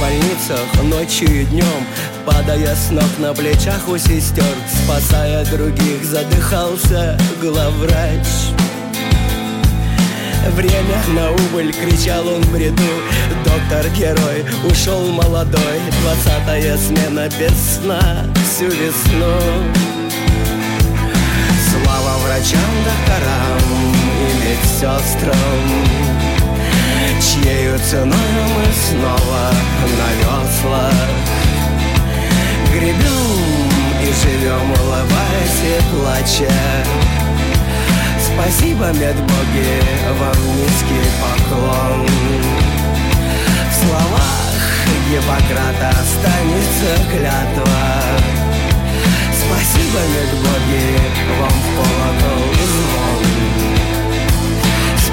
Больницах 0.00 0.82
ночью 0.82 1.42
и 1.42 1.44
днем 1.44 1.86
Падая 2.26 2.74
с 2.74 2.90
ног 2.90 3.18
на 3.18 3.34
плечах 3.34 3.88
у 3.88 3.98
сестер 3.98 4.44
Спасая 4.68 5.44
других, 5.46 6.04
задыхался 6.04 7.18
главврач. 7.40 8.26
Время 10.50 11.02
на 11.08 11.30
убыль, 11.32 11.72
кричал 11.72 12.28
он 12.28 12.42
в 12.42 12.52
бреду 12.52 12.82
Доктор-герой 13.44 14.44
ушел 14.70 15.06
молодой 15.10 15.80
Двадцатая 16.02 16.76
смена 16.76 17.28
без 17.38 17.76
сна 17.76 18.26
всю 18.44 18.66
весну. 18.66 19.34
Слава 21.70 22.18
врачам, 22.18 22.60
докторам 22.84 23.94
и 24.20 24.48
медсестрам 24.48 26.23
Чьею 27.24 27.78
ценой 27.78 28.12
мы 28.12 28.64
снова 28.86 29.50
на 29.98 30.08
веслах 30.20 30.92
Гребем 32.70 33.64
и 34.02 34.12
живем, 34.12 34.70
улыбаясь 34.72 35.62
и 35.64 35.80
плача. 35.90 36.52
Спасибо, 38.20 38.86
медбоги, 38.92 39.80
вам 40.20 40.36
низкий 40.56 41.08
поклон. 41.22 42.06
В 43.70 43.86
словах 43.86 44.54
Гиппократа 45.08 45.88
останется 45.88 46.90
клятва. 47.10 47.84
Спасибо, 49.32 50.00
медбоги, 50.12 51.00
вам 51.40 51.48
в 51.48 51.68
колокол 51.74 52.54
звон 52.66 53.63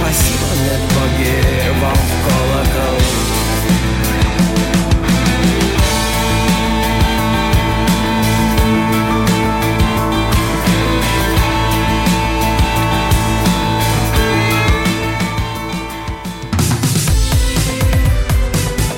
Спасибо, 0.02 0.48
медбоги, 0.64 1.80
вам 1.80 1.94
в 1.94 2.24
колокол 2.26 2.98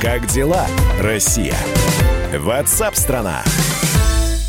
Как 0.01 0.27
дела, 0.27 0.67
Россия? 1.01 1.57
Ватсап-страна! 2.33 3.43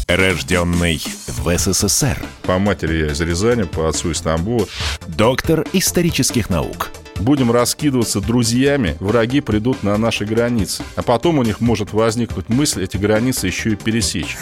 Рожденный 0.07 1.03
в 1.27 1.59
СССР. 1.59 2.19
По 2.43 2.59
матери 2.59 3.05
я 3.05 3.12
из 3.12 3.21
Рязани, 3.21 3.62
по 3.64 3.88
отцу 3.88 4.11
из 4.11 4.21
Тамбова. 4.21 4.67
Доктор 5.16 5.64
исторических 5.72 6.50
наук. 6.50 6.90
Будем 7.20 7.53
раскидываться 7.53 8.20
друзьями, 8.20 8.96
враги 8.98 9.40
придут 9.40 9.85
на 9.85 9.96
наши 9.96 10.24
границы. 10.24 10.83
А 10.96 11.03
потом 11.03 11.38
у 11.38 11.44
них 11.44 11.61
может 11.61 11.92
возникнуть 11.92 12.48
мысль 12.48 12.83
эти 12.83 12.96
границы 12.96 13.46
еще 13.46 13.70
и 13.70 13.77
пересечь. 13.77 14.37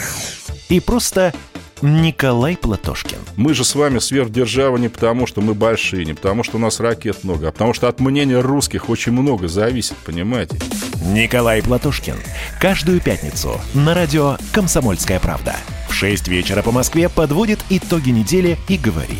И 0.70 0.80
просто 0.80 1.34
Николай 1.82 2.56
Платошкин. 2.56 3.18
Мы 3.36 3.52
же 3.52 3.64
с 3.64 3.74
вами 3.74 3.98
сверхдержава 3.98 4.78
не 4.78 4.88
потому, 4.88 5.26
что 5.26 5.42
мы 5.42 5.52
большие, 5.52 6.06
не 6.06 6.14
потому, 6.14 6.42
что 6.42 6.56
у 6.56 6.60
нас 6.60 6.80
ракет 6.80 7.22
много, 7.22 7.48
а 7.48 7.52
потому 7.52 7.74
что 7.74 7.88
от 7.88 8.00
мнения 8.00 8.40
русских 8.40 8.88
очень 8.88 9.12
много 9.12 9.48
зависит, 9.48 9.96
понимаете? 10.06 10.58
Николай 11.04 11.62
Платошкин. 11.62 12.16
Каждую 12.58 13.02
пятницу 13.02 13.60
на 13.74 13.92
радио 13.92 14.38
«Комсомольская 14.52 15.20
правда». 15.20 15.54
В 15.90 15.94
6 15.94 16.28
вечера 16.28 16.62
по 16.62 16.72
Москве 16.72 17.10
подводит 17.10 17.58
итоги 17.68 18.08
недели 18.08 18.56
и 18.68 18.78
говорит. 18.78 19.18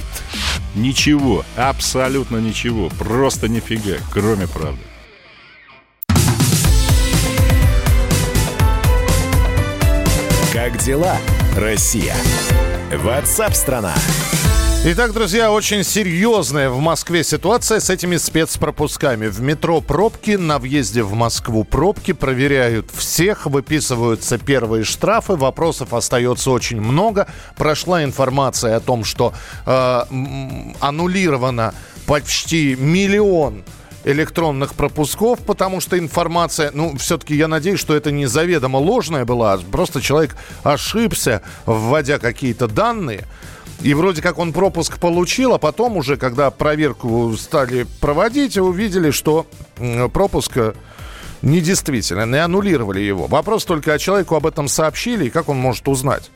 Ничего, 0.74 1.44
абсолютно 1.56 2.38
ничего, 2.38 2.88
просто 2.98 3.48
нифига, 3.48 3.98
кроме 4.10 4.46
правды. 4.48 4.80
Как 10.52 10.78
дела, 10.78 11.16
Россия? 11.56 12.14
Ватсап-страна! 12.90 13.94
Итак, 14.84 15.12
друзья, 15.12 15.52
очень 15.52 15.84
серьезная 15.84 16.68
в 16.68 16.80
Москве 16.80 17.22
ситуация 17.22 17.78
с 17.78 17.88
этими 17.88 18.16
спецпропусками. 18.16 19.28
В 19.28 19.40
метро 19.40 19.80
пробки, 19.80 20.32
на 20.32 20.58
въезде 20.58 21.04
в 21.04 21.14
Москву 21.14 21.62
пробки, 21.62 22.10
проверяют 22.12 22.90
всех, 22.90 23.46
выписываются 23.46 24.38
первые 24.38 24.82
штрафы, 24.82 25.36
вопросов 25.36 25.94
остается 25.94 26.50
очень 26.50 26.80
много. 26.80 27.28
Прошла 27.56 28.02
информация 28.02 28.74
о 28.74 28.80
том, 28.80 29.04
что 29.04 29.32
э, 29.66 30.02
аннулировано 30.80 31.74
почти 32.06 32.74
миллион 32.74 33.62
электронных 34.04 34.74
пропусков, 34.74 35.38
потому 35.46 35.80
что 35.80 35.96
информация, 35.96 36.72
ну, 36.74 36.96
все-таки 36.96 37.36
я 37.36 37.46
надеюсь, 37.46 37.78
что 37.78 37.94
это 37.94 38.10
не 38.10 38.26
заведомо 38.26 38.78
ложная 38.78 39.24
была, 39.24 39.52
а 39.52 39.58
просто 39.58 40.00
человек 40.00 40.36
ошибся, 40.64 41.42
вводя 41.66 42.18
какие-то 42.18 42.66
данные. 42.66 43.24
И 43.82 43.94
вроде 43.94 44.22
как 44.22 44.38
он 44.38 44.52
пропуск 44.52 44.98
получил, 44.98 45.54
а 45.54 45.58
потом 45.58 45.96
уже, 45.96 46.16
когда 46.16 46.50
проверку 46.50 47.34
стали 47.36 47.86
проводить, 48.00 48.56
увидели, 48.56 49.10
что 49.10 49.46
пропуск 50.12 50.56
э, 50.56 50.74
недействителен, 51.42 52.32
и 52.32 52.38
аннулировали 52.38 53.00
его. 53.00 53.26
Вопрос 53.26 53.64
только, 53.64 53.92
а 53.92 53.98
человеку 53.98 54.36
об 54.36 54.46
этом 54.46 54.68
сообщили, 54.68 55.26
и 55.26 55.30
как 55.30 55.48
он 55.48 55.58
может 55.58 55.88
узнать? 55.88 56.30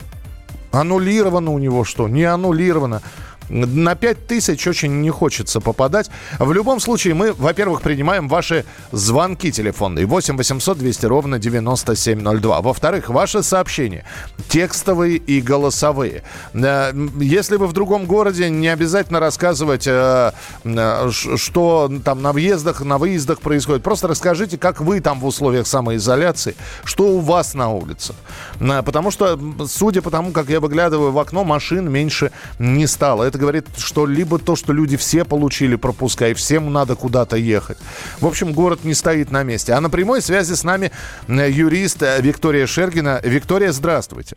Аннулировано 0.71 1.51
у 1.51 1.59
него 1.59 1.85
что? 1.85 2.09
Не 2.09 2.25
аннулировано. 2.25 3.01
На 3.49 3.95
5 3.95 4.27
тысяч 4.27 4.67
очень 4.67 5.01
не 5.01 5.09
хочется 5.09 5.61
попадать. 5.61 6.09
В 6.39 6.51
любом 6.51 6.79
случае, 6.79 7.13
мы, 7.13 7.33
во-первых, 7.33 7.81
принимаем 7.81 8.27
ваши 8.27 8.65
звонки 8.91 9.51
телефонные. 9.51 10.05
8 10.05 10.37
800 10.37 10.77
200 10.77 11.05
ровно 11.05 11.39
9702. 11.39 12.61
Во-вторых, 12.61 13.09
ваши 13.09 13.43
сообщения. 13.43 14.03
Текстовые 14.49 15.17
и 15.17 15.41
голосовые. 15.41 16.23
Э, 16.53 16.91
Если 17.19 17.55
вы 17.55 17.67
в 17.67 17.73
другом 17.73 18.05
городе, 18.05 18.49
не 18.49 18.67
обязательно 18.67 19.19
рассказывать, 19.19 19.87
э, 19.87 20.31
э, 20.63 21.09
что 21.11 21.91
там 22.03 22.21
на 22.21 22.33
въездах, 22.33 22.81
на 22.81 22.97
выездах 22.97 23.39
происходит. 23.39 23.83
Просто 23.83 24.07
расскажите, 24.07 24.57
как 24.57 24.81
вы 24.81 24.99
там 24.99 25.19
в 25.19 25.25
условиях 25.25 25.67
самоизоляции, 25.67 26.55
что 26.83 27.07
у 27.07 27.19
вас 27.19 27.53
на 27.53 27.69
улице. 27.69 28.13
Потому 28.59 29.11
что, 29.11 29.39
судя 29.67 30.01
по 30.01 30.11
тому, 30.11 30.31
как 30.31 30.49
я 30.49 30.59
выглядываю 30.59 31.11
в 31.11 31.19
окно, 31.19 31.43
машин 31.43 31.89
меньше 31.89 32.31
не 32.59 32.87
стало. 32.87 33.23
Это 33.23 33.36
говорит, 33.37 33.67
что 33.77 34.05
либо 34.05 34.39
то, 34.39 34.55
что 34.55 34.73
люди 34.73 34.97
все 34.97 35.25
получили 35.25 35.75
пропуска, 35.75 36.27
и 36.29 36.33
всем 36.33 36.71
надо 36.71 36.95
куда-то 36.95 37.37
ехать. 37.37 37.77
В 38.19 38.25
общем, 38.25 38.53
город 38.53 38.83
не 38.83 38.93
стоит 38.93 39.31
на 39.31 39.43
месте. 39.43 39.73
А 39.73 39.81
на 39.81 39.89
прямой 39.89 40.21
связи 40.21 40.53
с 40.53 40.63
нами 40.63 40.91
э, 41.27 41.49
юрист 41.49 42.01
э, 42.03 42.21
Виктория 42.21 42.67
Шергина. 42.67 43.21
Виктория, 43.23 43.71
здравствуйте. 43.71 44.35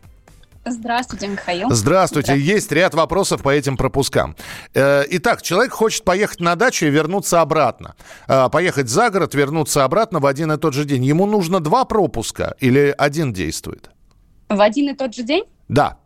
Здравствуйте, 0.63 1.27
Михаил. 1.27 1.71
Здравствуйте. 1.71 2.37
Есть 2.37 2.71
ряд 2.71 2.93
вопросов 2.93 3.41
по 3.41 3.49
этим 3.49 3.77
пропускам. 3.77 4.35
Э, 4.73 5.03
Итак, 5.09 5.41
человек 5.41 5.73
хочет 5.73 6.03
поехать 6.03 6.39
на 6.39 6.55
дачу 6.55 6.85
и 6.85 6.89
вернуться 6.89 7.41
обратно. 7.41 7.95
Поехать 8.27 8.87
за 8.87 9.09
город, 9.09 9.33
вернуться 9.33 9.83
обратно 9.83 10.19
в 10.19 10.25
один 10.25 10.51
и 10.51 10.57
тот 10.57 10.73
же 10.73 10.85
день. 10.85 11.03
Ему 11.03 11.25
нужно 11.25 11.59
два 11.59 11.85
пропуска 11.85 12.55
или 12.59 12.93
один 12.97 13.33
действует? 13.33 13.89
В 14.49 14.61
один 14.61 14.89
и 14.93 14.95
тот 14.95 15.15
же 15.15 15.23
день? 15.23 15.45
Да. 15.67 15.97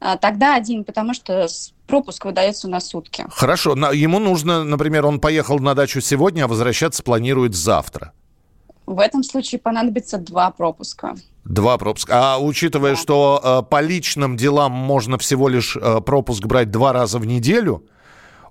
А, 0.00 0.16
Тогда 0.16 0.54
один, 0.54 0.84
потому 0.84 1.14
что 1.14 1.46
пропуск 1.86 2.24
выдается 2.24 2.68
на 2.68 2.80
сутки. 2.80 3.24
Хорошо. 3.30 3.72
Ему 3.92 4.18
нужно, 4.18 4.64
например, 4.64 5.06
он 5.06 5.20
поехал 5.20 5.58
на 5.58 5.74
дачу 5.74 6.00
сегодня, 6.00 6.44
а 6.44 6.48
возвращаться 6.48 7.02
планирует 7.02 7.54
завтра. 7.54 8.12
В 8.86 8.98
этом 8.98 9.22
случае 9.22 9.60
понадобится 9.60 10.18
два 10.18 10.50
пропуска. 10.50 11.14
Два 11.44 11.78
пропуска. 11.78 12.34
А 12.34 12.38
учитывая, 12.38 12.96
что 12.96 13.40
э, 13.42 13.70
по 13.70 13.80
личным 13.80 14.36
делам 14.36 14.72
можно 14.72 15.16
всего 15.18 15.48
лишь 15.48 15.76
э, 15.76 16.00
пропуск 16.00 16.44
брать 16.44 16.70
два 16.70 16.92
раза 16.92 17.18
в 17.18 17.26
неделю, 17.26 17.84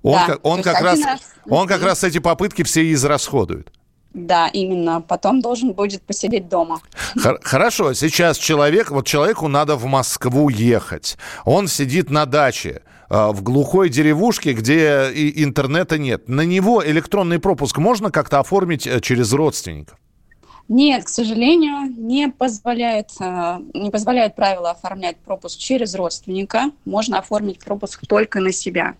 он, 0.02 0.14
Да, 0.14 0.26
как, 0.26 0.46
он 0.46 0.62
как 0.62 0.80
раз, 0.80 1.00
раз. 1.02 1.20
он 1.48 1.68
как 1.68 1.82
раз 1.82 2.04
эти 2.04 2.18
попытки 2.18 2.62
все 2.62 2.90
израсходует. 2.92 3.70
Да, 4.12 4.48
именно. 4.48 5.00
Потом 5.00 5.40
должен 5.40 5.72
будет 5.72 6.02
посидеть 6.02 6.48
дома. 6.48 6.80
Хор- 7.22 7.38
Хорошо, 7.42 7.92
сейчас 7.94 8.38
человек, 8.38 8.90
вот 8.90 9.06
человеку 9.06 9.46
надо 9.48 9.76
в 9.76 9.84
Москву 9.86 10.48
ехать. 10.48 11.16
Он 11.44 11.68
сидит 11.68 12.10
на 12.10 12.26
даче 12.26 12.82
э, 13.08 13.28
в 13.30 13.42
глухой 13.42 13.88
деревушке, 13.88 14.52
где 14.52 15.10
и 15.12 15.44
интернета 15.44 15.96
нет. 15.96 16.28
На 16.28 16.40
него 16.44 16.84
электронный 16.84 17.38
пропуск 17.38 17.78
можно 17.78 18.10
как-то 18.10 18.40
оформить 18.40 18.86
э, 18.86 19.00
через 19.00 19.32
родственников? 19.32 19.96
Нет, 20.68 21.04
к 21.04 21.08
сожалению, 21.08 21.92
не 21.96 22.28
позволяет, 22.30 23.10
э, 23.20 23.58
не 23.74 23.90
позволяет 23.90 24.34
правила 24.34 24.70
оформлять 24.72 25.18
пропуск 25.18 25.58
через 25.58 25.94
родственника. 25.94 26.70
Можно 26.84 27.18
оформить 27.20 27.60
пропуск 27.60 28.06
только 28.08 28.40
на 28.40 28.50
себя. 28.52 28.94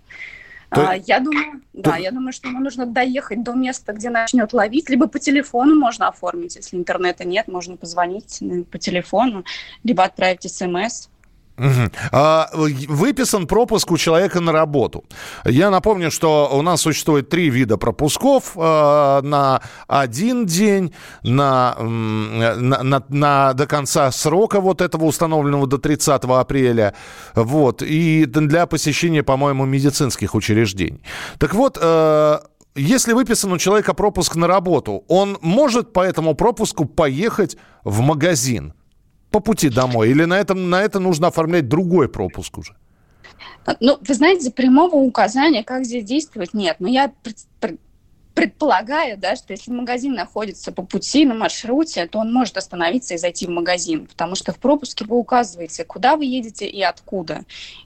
То- 0.72 0.88
А, 0.88 0.94
Я 0.94 1.20
думаю, 1.20 1.60
да, 1.72 1.96
я 1.96 2.10
думаю, 2.12 2.32
что 2.32 2.48
ему 2.48 2.60
нужно 2.60 2.86
доехать 2.86 3.42
до 3.42 3.52
места, 3.52 3.92
где 3.92 4.08
начнет 4.08 4.52
ловить, 4.52 4.88
либо 4.88 5.06
по 5.08 5.18
телефону 5.18 5.74
можно 5.78 6.08
оформить, 6.08 6.56
если 6.56 6.76
интернета 6.76 7.24
нет, 7.24 7.48
можно 7.48 7.76
позвонить 7.76 8.40
э, 8.40 8.62
по 8.64 8.78
телефону, 8.78 9.44
либо 9.84 10.04
отправить 10.04 10.42
смс. 10.50 11.08
Мгм. 11.60 11.92
А, 12.12 12.48
выписан 12.54 13.46
пропуск 13.46 13.90
у 13.90 13.98
человека 13.98 14.40
на 14.40 14.50
работу. 14.52 15.04
Я 15.44 15.70
напомню, 15.70 16.10
что 16.10 16.48
у 16.52 16.62
нас 16.62 16.80
существует 16.80 17.28
три 17.28 17.50
вида 17.50 17.76
пропусков 17.76 18.52
э, 18.56 19.20
на 19.22 19.60
один 19.86 20.46
день, 20.46 20.94
на, 21.22 21.76
на, 21.78 22.82
на- 22.82 23.04
на- 23.08 23.52
до 23.52 23.66
конца 23.66 24.10
срока 24.10 24.60
вот 24.60 24.80
этого 24.80 25.04
установленного 25.04 25.66
до 25.66 25.76
30 25.76 26.24
апреля, 26.24 26.94
вот, 27.34 27.82
и 27.82 28.24
для 28.24 28.64
посещения, 28.66 29.22
по-моему, 29.22 29.66
медицинских 29.66 30.34
учреждений. 30.34 31.02
Так 31.38 31.52
вот, 31.54 31.78
э, 31.78 32.38
если 32.74 33.12
выписан 33.12 33.52
у 33.52 33.58
человека 33.58 33.92
пропуск 33.92 34.34
на 34.36 34.46
работу, 34.46 35.04
он 35.08 35.36
может 35.42 35.92
по 35.92 36.00
этому 36.00 36.34
пропуску 36.34 36.86
поехать 36.86 37.58
в 37.84 38.00
магазин 38.00 38.72
по 39.30 39.40
пути 39.40 39.68
домой? 39.68 40.10
Или 40.10 40.24
на, 40.24 40.38
этом, 40.38 40.70
на 40.70 40.82
это 40.82 41.00
нужно 41.00 41.28
оформлять 41.28 41.68
другой 41.68 42.08
пропуск 42.08 42.58
уже? 42.58 42.74
А, 43.66 43.76
Ну, 43.80 43.98
вы 44.00 44.14
знаете, 44.14 44.50
прямого 44.50 44.96
указания, 44.96 45.62
как 45.62 45.84
здесь 45.84 46.04
действовать, 46.04 46.54
нет. 46.54 46.76
Но 46.78 46.88
я 46.88 47.12
пред- 47.22 47.46
пред- 47.60 47.80
предполагаю, 48.34 49.18
да, 49.18 49.36
что 49.36 49.52
если 49.52 49.72
магазин 49.72 50.14
находится 50.14 50.72
по 50.72 50.82
пути 50.82 51.26
на 51.26 51.34
маршруте, 51.34 52.06
то 52.06 52.18
он 52.18 52.32
может 52.32 52.56
остановиться 52.56 53.14
и 53.14 53.18
зайти 53.18 53.46
в 53.46 53.50
магазин, 53.50 54.06
потому 54.06 54.34
что 54.34 54.52
в 54.52 54.58
пропуске 54.58 55.04
вы 55.04 55.16
указываете, 55.16 55.84
куда 55.84 56.16
вы 56.16 56.24
едете 56.24 56.66
и 56.66 56.80
откуда. 56.82 57.42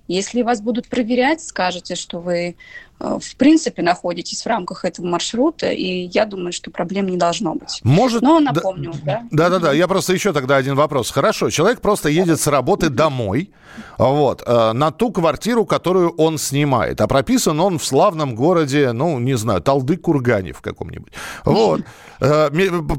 Если 0.06 0.42
вас 0.42 0.60
будут 0.60 0.88
проверять, 0.88 1.42
скажете, 1.42 1.94
что 1.96 2.20
вы 2.20 2.56
в 3.00 3.36
принципе 3.36 3.82
находитесь 3.82 4.42
в 4.42 4.46
рамках 4.46 4.84
этого 4.84 5.06
маршрута, 5.06 5.66
и 5.68 6.08
я 6.12 6.24
думаю, 6.24 6.52
что 6.52 6.70
проблем 6.70 7.06
не 7.08 7.16
должно 7.16 7.54
быть. 7.54 7.80
Может, 7.82 8.22
Но 8.22 8.40
да- 8.40 8.52
напомню, 8.52 8.92
да. 9.04 9.22
Да-да-да, 9.30 9.72
я 9.72 9.88
просто 9.88 10.12
еще 10.14 10.32
тогда 10.32 10.56
один 10.56 10.74
вопрос. 10.74 11.10
Хорошо, 11.10 11.50
человек 11.50 11.80
просто 11.80 12.08
едет 12.08 12.40
с 12.40 12.46
работы 12.46 12.88
домой, 12.88 13.50
вот, 13.98 14.42
э, 14.46 14.72
на 14.72 14.90
ту 14.90 15.10
квартиру, 15.10 15.66
которую 15.66 16.10
он 16.10 16.38
снимает, 16.38 17.00
а 17.00 17.06
прописан 17.06 17.58
он 17.60 17.78
в 17.78 17.84
славном 17.84 18.34
городе, 18.34 18.92
ну, 18.92 19.18
не 19.18 19.36
знаю, 19.36 19.60
Талды-Кургане 19.60 20.52
в 20.52 20.60
каком-нибудь. 20.62 21.12
Вот. 21.44 21.82
Э, 22.20 22.48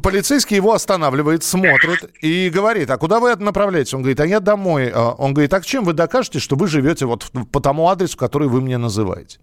Полицейский 0.04 0.58
его 0.58 0.74
останавливает, 0.74 1.44
смотрит 1.44 2.12
и 2.22 2.50
говорит, 2.50 2.90
а 2.92 2.98
куда 2.98 3.20
вы 3.20 3.36
направляетесь? 3.38 3.94
Он 3.94 4.02
говорит, 4.02 4.20
а 4.20 4.28
я 4.28 4.40
домой. 4.40 4.92
Он 4.92 5.34
говорит, 5.34 5.54
а 5.54 5.62
чем 5.62 5.86
вы 5.86 5.94
докажете, 5.94 6.40
что 6.40 6.56
вы 6.56 6.68
живете 6.68 7.06
вот 7.06 7.32
по 7.52 7.60
тому 7.60 7.90
адресу, 7.90 8.18
который 8.18 8.48
вы 8.50 8.62
мне 8.62 8.78
называете? 8.78 9.40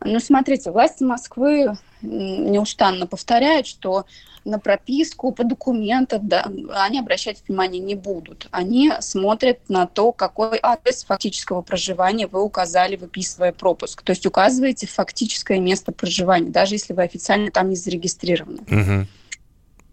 Ну, 0.00 0.18
смотрите, 0.20 0.70
власти 0.70 1.02
Москвы 1.02 1.76
неустанно 2.02 3.06
повторяют, 3.06 3.66
что 3.66 4.06
на 4.44 4.58
прописку 4.58 5.32
по 5.32 5.44
документам 5.44 6.26
да, 6.28 6.50
они 6.74 6.98
обращать 6.98 7.42
внимание 7.46 7.80
не 7.80 7.94
будут. 7.94 8.48
Они 8.50 8.92
смотрят 9.00 9.60
на 9.68 9.86
то, 9.86 10.12
какой 10.12 10.58
адрес 10.60 11.04
фактического 11.04 11.62
проживания 11.62 12.26
вы 12.26 12.42
указали, 12.42 12.96
выписывая 12.96 13.52
пропуск. 13.52 14.02
То 14.02 14.10
есть 14.10 14.26
указываете 14.26 14.86
фактическое 14.86 15.60
место 15.60 15.92
проживания, 15.92 16.50
даже 16.50 16.74
если 16.74 16.92
вы 16.92 17.02
официально 17.02 17.50
там 17.50 17.70
не 17.70 17.76
зарегистрированы. 17.76 18.62
Мгм. 18.66 19.08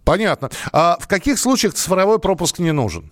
Понятно. 0.04 0.50
А 0.72 0.98
в 1.00 1.08
каких 1.08 1.38
случаях 1.38 1.76
цифровой 1.76 2.20
пропуск 2.20 2.58
не 2.58 2.72
нужен? 2.72 3.12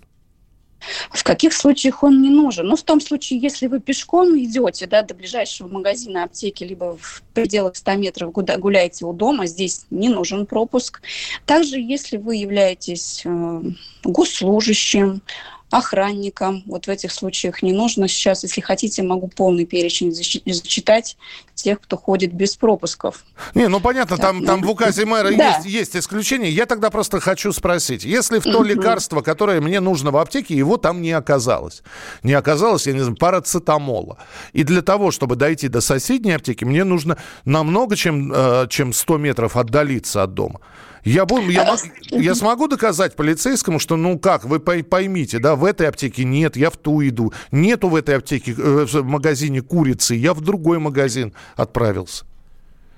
В 1.10 1.24
каких 1.24 1.52
случаях 1.52 2.02
он 2.02 2.22
не 2.22 2.30
нужен? 2.30 2.66
Ну, 2.66 2.76
в 2.76 2.82
том 2.82 3.00
случае, 3.00 3.40
если 3.40 3.66
вы 3.66 3.80
пешком 3.80 4.38
идете 4.38 4.86
да, 4.86 5.02
до 5.02 5.14
ближайшего 5.14 5.68
магазина, 5.68 6.24
аптеки, 6.24 6.64
либо 6.64 6.96
в 7.00 7.22
пределах 7.34 7.76
100 7.76 7.94
метров 7.94 8.30
гуля- 8.32 8.58
гуляете 8.58 9.04
у 9.04 9.12
дома, 9.12 9.46
здесь 9.46 9.86
не 9.90 10.08
нужен 10.08 10.46
пропуск. 10.46 11.00
Также, 11.46 11.80
если 11.80 12.16
вы 12.16 12.36
являетесь 12.36 13.22
э, 13.24 13.62
госслужащим, 14.04 15.22
охранником, 15.70 16.62
вот 16.66 16.86
в 16.86 16.88
этих 16.88 17.12
случаях 17.12 17.62
не 17.62 17.72
нужно. 17.72 18.08
Сейчас, 18.08 18.42
если 18.42 18.60
хотите, 18.60 19.02
могу 19.02 19.28
полный 19.28 19.66
перечень 19.66 20.12
зачитать 20.12 21.16
тех, 21.54 21.80
кто 21.80 21.96
ходит 21.96 22.32
без 22.32 22.56
пропусков. 22.56 23.24
Не, 23.54 23.68
ну 23.68 23.80
понятно, 23.80 24.16
там, 24.16 24.44
там 24.44 24.62
в 24.62 24.70
указе 24.70 25.04
мэра 25.04 25.30
Да. 25.36 25.56
есть, 25.56 25.66
есть 25.66 25.96
исключения. 25.96 26.48
Я 26.50 26.66
тогда 26.66 26.88
просто 26.90 27.20
хочу 27.20 27.52
спросить, 27.52 28.04
если 28.04 28.38
в 28.38 28.44
то 28.44 28.60
Мгм. 28.60 28.64
лекарство, 28.64 29.20
которое 29.20 29.60
мне 29.60 29.80
нужно 29.80 30.10
в 30.10 30.16
аптеке, 30.16 30.54
его 30.56 30.76
там 30.76 31.02
не 31.02 31.12
оказалось, 31.12 31.82
не 32.22 32.32
оказалось, 32.32 32.86
я 32.86 32.92
не 32.92 33.00
знаю, 33.00 33.16
парацетамола, 33.16 34.18
и 34.52 34.62
для 34.62 34.82
того, 34.82 35.10
чтобы 35.10 35.36
дойти 35.36 35.68
до 35.68 35.80
соседней 35.80 36.32
аптеки, 36.32 36.64
мне 36.64 36.84
нужно 36.84 37.18
намного, 37.44 37.96
чем, 37.96 38.32
э, 38.34 38.66
чем 38.70 38.92
100 38.92 39.18
метров 39.18 39.56
отдалиться 39.56 40.22
от 40.22 40.34
дома. 40.34 40.60
Я, 41.08 41.24
буду, 41.24 41.48
я, 41.48 41.76
я 42.10 42.34
смогу 42.34 42.68
доказать 42.68 43.16
полицейскому, 43.16 43.78
что, 43.78 43.96
ну 43.96 44.18
как, 44.18 44.44
вы 44.44 44.58
пой- 44.58 44.82
поймите, 44.84 45.38
да, 45.38 45.56
в 45.56 45.64
этой 45.64 45.88
аптеке 45.88 46.24
нет, 46.24 46.56
я 46.56 46.70
в 46.70 46.76
ту 46.76 47.06
иду. 47.06 47.32
Нету 47.50 47.88
в 47.88 47.96
этой 47.96 48.16
аптеке, 48.16 48.54
э, 48.56 48.86
в 48.86 49.02
магазине 49.04 49.62
курицы, 49.62 50.14
я 50.14 50.34
в 50.34 50.40
другой 50.40 50.78
магазин 50.78 51.32
отправился. 51.56 52.24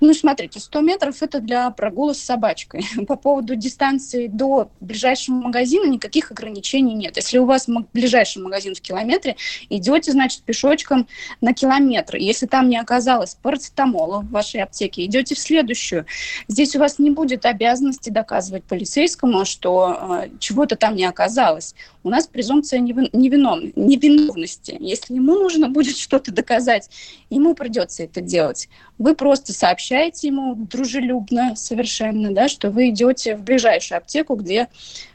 Ну, 0.03 0.15
смотрите, 0.15 0.59
100 0.59 0.81
метров– 0.81 1.15
это 1.21 1.39
для 1.39 1.69
прогула 1.69 2.13
с 2.13 2.19
собачкой. 2.19 2.83
По 3.07 3.15
поводу 3.15 3.55
дистанции 3.55 4.25
до 4.25 4.71
ближайшего 4.79 5.35
магазина 5.35 5.85
никаких 5.85 6.31
ограничений 6.31 6.95
нет. 6.95 7.17
Если 7.17 7.37
у 7.37 7.45
вас 7.45 7.67
ближайший 7.93 8.41
магазин 8.41 8.73
в 8.73 8.81
километре, 8.81 9.35
идете, 9.69 10.11
значит, 10.11 10.41
пешочком 10.41 11.07
на 11.39 11.53
километр. 11.53 12.15
Если 12.15 12.47
там 12.47 12.67
не 12.67 12.77
оказалось 12.77 13.35
парацетамола 13.35 14.21
в 14.21 14.31
вашей 14.31 14.63
аптеке, 14.63 15.05
идете 15.05 15.35
в 15.35 15.39
следующую. 15.39 16.07
Здесь 16.47 16.75
у 16.75 16.79
вас 16.79 16.97
не 16.97 17.11
будет 17.11 17.45
обязанности 17.45 18.09
доказывать 18.09 18.63
полицейскому, 18.63 19.45
что 19.45 20.23
э, 20.23 20.29
чего-то 20.39 20.77
там 20.77 20.95
не 20.95 21.05
оказалось. 21.05 21.75
У 22.03 22.09
нас 22.09 22.25
презумпция 22.25 22.79
невиновности. 22.79 23.77
невиновности. 23.77 24.75
Если 24.79 25.13
ему 25.13 25.35
нужно 25.35 25.69
будет 25.69 25.95
что-то 25.97 26.31
доказать, 26.31 26.89
ему 27.29 27.53
придется 27.53 28.01
это 28.01 28.19
делать. 28.19 28.67
Вы 28.97 29.15
просто 29.15 29.53
сообщаете 29.91 30.27
ему 30.27 30.55
дружелюбно 30.55 31.55
совершенно, 31.55 32.33
да, 32.33 32.47
что 32.47 32.69
вы 32.69 32.89
идете 32.89 33.35
в 33.35 33.41
ближайшую 33.41 33.97
аптеку, 33.97 34.35
где 34.35 34.67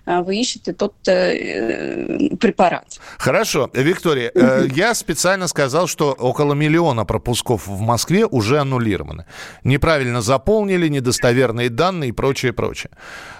а, 0.05 0.23
вы 0.23 0.37
ищете 0.37 0.73
тот 0.73 0.95
э, 1.09 2.37
препарат. 2.37 3.01
Хорошо. 3.19 3.69
Виктория, 3.73 4.31
э, 4.33 4.69
я 4.73 4.95
специально 4.95 5.49
сказал, 5.49 5.89
что 5.89 6.13
около 6.13 6.55
миллиона 6.55 7.05
пропусков 7.05 7.67
в 7.67 7.81
Москве 7.81 8.25
уже 8.25 8.61
аннулированы. 8.61 9.25
Неправильно 9.65 10.23
заполнили, 10.23 10.87
недостоверные 10.87 11.71
данные 11.71 12.11
и 12.11 12.13
прочее, 12.13 12.53
прочее. 12.53 12.93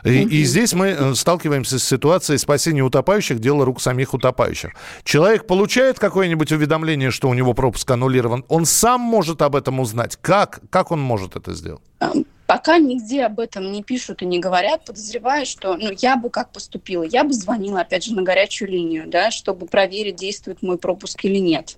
И, 0.05 0.23
и 0.23 0.45
здесь 0.45 0.73
мы 0.73 0.89
э, 0.89 1.15
сталкиваемся 1.15 1.79
с 1.79 1.85
ситуацией 1.85 2.39
спасения 2.39 2.83
утопающих, 2.83 3.39
дело 3.39 3.65
рук 3.65 3.81
самих 3.81 4.13
утопающих. 4.13 4.73
Человек 5.05 5.47
получает 5.47 6.01
какое-нибудь 6.01 6.51
уведомление, 6.51 7.13
что 7.13 7.29
у 7.29 7.35
него 7.35 7.55
пропуск 7.55 7.89
аннулирован, 7.89 8.45
он 8.49 8.65
сам 8.65 9.01
может 9.01 9.41
об 9.43 9.55
этом 9.55 9.79
узнать. 9.79 10.19
Как? 10.21 10.61
Как 10.71 10.91
он 10.91 11.01
может 11.01 11.26
это 11.35 11.55
сделать? 11.55 11.83
Пока 12.47 12.79
нигде 12.79 13.25
об 13.25 13.41
этом 13.41 13.73
не 13.73 13.83
пишут 13.83 14.23
и 14.23 14.27
не 14.27 14.39
говорят, 14.39 14.85
подозреваю, 14.85 15.47
что 15.47 15.77
ну, 15.77 15.91
я 15.99 16.17
бы 16.17 16.31
как 16.31 16.53
поступила. 16.53 17.03
Я 17.03 17.25
бы 17.25 17.33
звонила, 17.33 17.81
опять 17.81 18.05
же, 18.05 18.15
на 18.15 18.23
горячую 18.23 18.71
линию, 18.71 19.05
да, 19.09 19.33
чтобы 19.33 19.67
проверить, 19.67 20.15
действует 20.15 20.63
мой 20.63 20.79
пропуск 20.79 21.25
или 21.25 21.39
нет. 21.39 21.77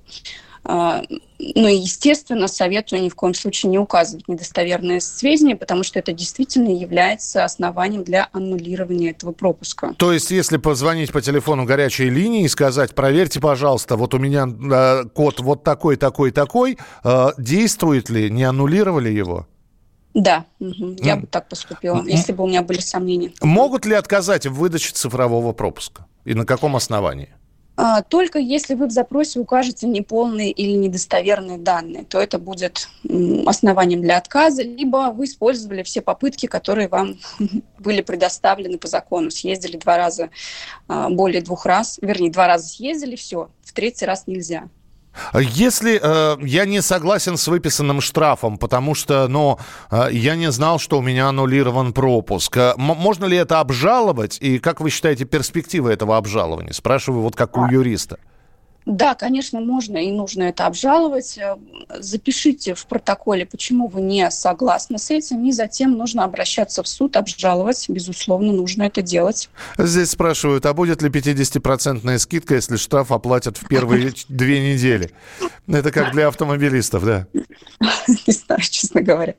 А, 0.71 1.03
ну 1.39 1.67
и, 1.67 1.77
естественно, 1.77 2.47
советую 2.47 3.03
ни 3.03 3.09
в 3.09 3.15
коем 3.15 3.33
случае 3.33 3.71
не 3.71 3.79
указывать 3.79 4.29
недостоверные 4.29 5.01
сведения, 5.01 5.57
потому 5.57 5.83
что 5.83 5.99
это 5.99 6.13
действительно 6.13 6.69
является 6.69 7.43
основанием 7.43 8.05
для 8.05 8.29
аннулирования 8.33 9.13
этого 9.13 9.33
пропуска. 9.33 9.95
То 9.97 10.13
есть, 10.13 10.31
если 10.31 10.59
позвонить 10.59 11.11
по 11.11 11.23
телефону 11.23 11.65
горячей 11.65 12.11
линии 12.11 12.45
и 12.45 12.49
сказать, 12.49 12.95
проверьте, 12.95 13.41
пожалуйста, 13.41 13.97
вот 13.97 14.13
у 14.13 14.19
меня 14.19 14.47
э, 14.47 15.09
код 15.09 15.41
вот 15.41 15.65
такой, 15.65 15.97
такой, 15.97 16.33
такой, 16.33 16.77
э, 17.03 17.29
действует 17.39 18.11
ли, 18.11 18.31
не 18.31 18.45
аннулировали 18.45 19.09
его? 19.09 19.47
Да, 20.13 20.45
угу. 20.61 20.97
я 21.01 21.17
бы 21.17 21.27
так 21.27 21.49
поступила, 21.49 22.05
если 22.05 22.33
бы 22.33 22.45
у 22.45 22.47
меня 22.47 22.61
были 22.61 22.81
сомнения. 22.81 23.33
Могут 23.41 23.87
ли 23.87 23.95
отказать 23.95 24.47
в 24.47 24.53
выдаче 24.53 24.93
цифрового 24.93 25.55
пропуска? 25.55 26.05
И 26.27 26.35
на 26.35 26.45
каком 26.45 26.77
основании? 26.77 27.31
А, 27.81 28.03
только 28.03 28.41
если 28.41 28.75
вы 28.75 28.88
в 28.88 28.91
запросе 28.91 29.38
укажете 29.38 29.87
неполные 29.87 30.51
или 30.51 30.73
недостоверные 30.73 31.59
данные, 31.59 32.03
то 32.03 32.21
это 32.21 32.41
будет 32.41 32.88
основанием 33.47 34.03
для 34.03 34.17
отказа, 34.17 34.62
либо 34.62 35.12
вы 35.12 35.27
использовали 35.27 35.85
все 35.85 36.01
попытки, 36.01 36.47
которые 36.47 36.88
вам 36.88 37.21
были 37.79 38.03
предоставлены 38.03 38.79
по 38.79 38.88
закону. 38.88 39.31
Съездили 39.31 39.77
два 39.77 39.97
раза, 39.97 40.31
а, 40.88 41.09
более 41.09 41.41
двух 41.41 41.67
раз, 41.67 42.01
вернее, 42.03 42.33
два 42.33 42.49
раза 42.49 42.67
съездили, 42.67 43.14
все, 43.14 43.49
в 43.62 43.73
третий 43.73 44.07
раз 44.07 44.27
нельзя. 44.27 44.69
Если 45.35 46.01
э, 46.03 46.37
я 46.43 46.65
не 46.65 46.83
согласен 46.83 47.37
с 47.37 47.49
выписанным 47.49 48.01
штрафом, 48.01 48.59
потому 48.59 48.95
что, 48.95 49.29
ну, 49.29 49.59
э, 49.91 50.09
я 50.13 50.37
не 50.37 50.51
знал, 50.51 50.79
что 50.79 50.99
у 50.99 51.03
меня 51.03 51.29
аннулирован 51.29 51.93
пропуск, 51.93 52.57
э, 52.57 52.75
можно 52.77 53.27
ли 53.27 53.37
это 53.37 53.61
обжаловать? 53.61 54.39
И 54.41 54.59
как 54.59 54.81
вы 54.81 54.91
считаете 54.91 55.25
перспективы 55.25 55.93
этого 55.93 56.17
обжалования? 56.17 56.73
Спрашиваю 56.73 57.23
вот 57.23 57.37
как 57.37 57.57
у 57.57 57.65
а. 57.65 57.71
юриста. 57.71 58.19
Да, 58.88 59.14
конечно, 59.14 59.61
можно 59.61 59.98
и 59.98 60.11
нужно 60.11 60.44
это 60.44 60.64
обжаловать. 60.64 61.37
Э, 61.37 61.57
запишите 61.98 62.74
в 62.74 62.87
протоколе, 62.87 63.44
почему 63.44 63.87
вы 63.87 64.01
не 64.01 64.31
согласны 64.31 64.96
с 64.96 65.11
этим, 65.11 65.44
и 65.44 65.53
затем 65.53 65.92
нужно 65.92 66.24
обращаться 66.24 66.83
в 66.83 66.88
суд, 66.88 67.14
обжаловать. 67.18 67.85
Безусловно, 67.90 68.51
нужно 68.51 68.85
это 68.85 69.03
делать. 69.03 69.51
Здесь 69.77 70.12
спрашивают, 70.12 70.64
а 70.64 70.72
будет 70.72 71.03
ли 71.03 71.11
50-процентная 71.11 72.16
скидка, 72.16 72.55
если 72.55 72.77
штраф 72.77 73.12
оплатят 73.12 73.59
в 73.59 73.68
первые 73.68 74.14
две 74.31 74.72
недели? 74.72 75.11
Это 75.66 75.92
как 75.92 76.12
для 76.12 76.29
автомобилистов, 76.29 77.05
да? 77.05 77.27
Не 77.83 78.33
знаю, 78.33 78.62
честно 78.62 79.03
говоря. 79.03 79.35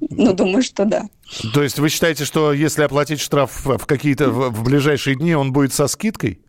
Ну, 0.00 0.34
думаю, 0.34 0.62
что 0.62 0.84
да. 0.84 1.08
То 1.54 1.62
есть 1.62 1.78
вы 1.78 1.88
считаете, 1.88 2.26
что 2.26 2.52
если 2.52 2.82
оплатить 2.82 3.20
штраф 3.20 3.64
в 3.64 3.86
какие-то 3.86 4.28
в 4.28 4.62
ближайшие 4.62 5.16
дни, 5.16 5.34
он 5.34 5.54
будет 5.54 5.72
со 5.72 5.86
скидкой? 5.86 6.40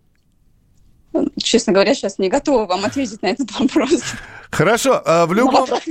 Честно 1.41 1.73
говоря, 1.73 1.93
сейчас 1.93 2.19
не 2.19 2.29
готова 2.29 2.65
вам 2.65 2.85
ответить 2.85 3.21
на 3.21 3.27
этот 3.27 3.51
вопрос. 3.59 4.01
Хорошо, 4.49 5.01
а, 5.05 5.25
в 5.25 5.33
любом... 5.33 5.65
вопрос. 5.65 5.81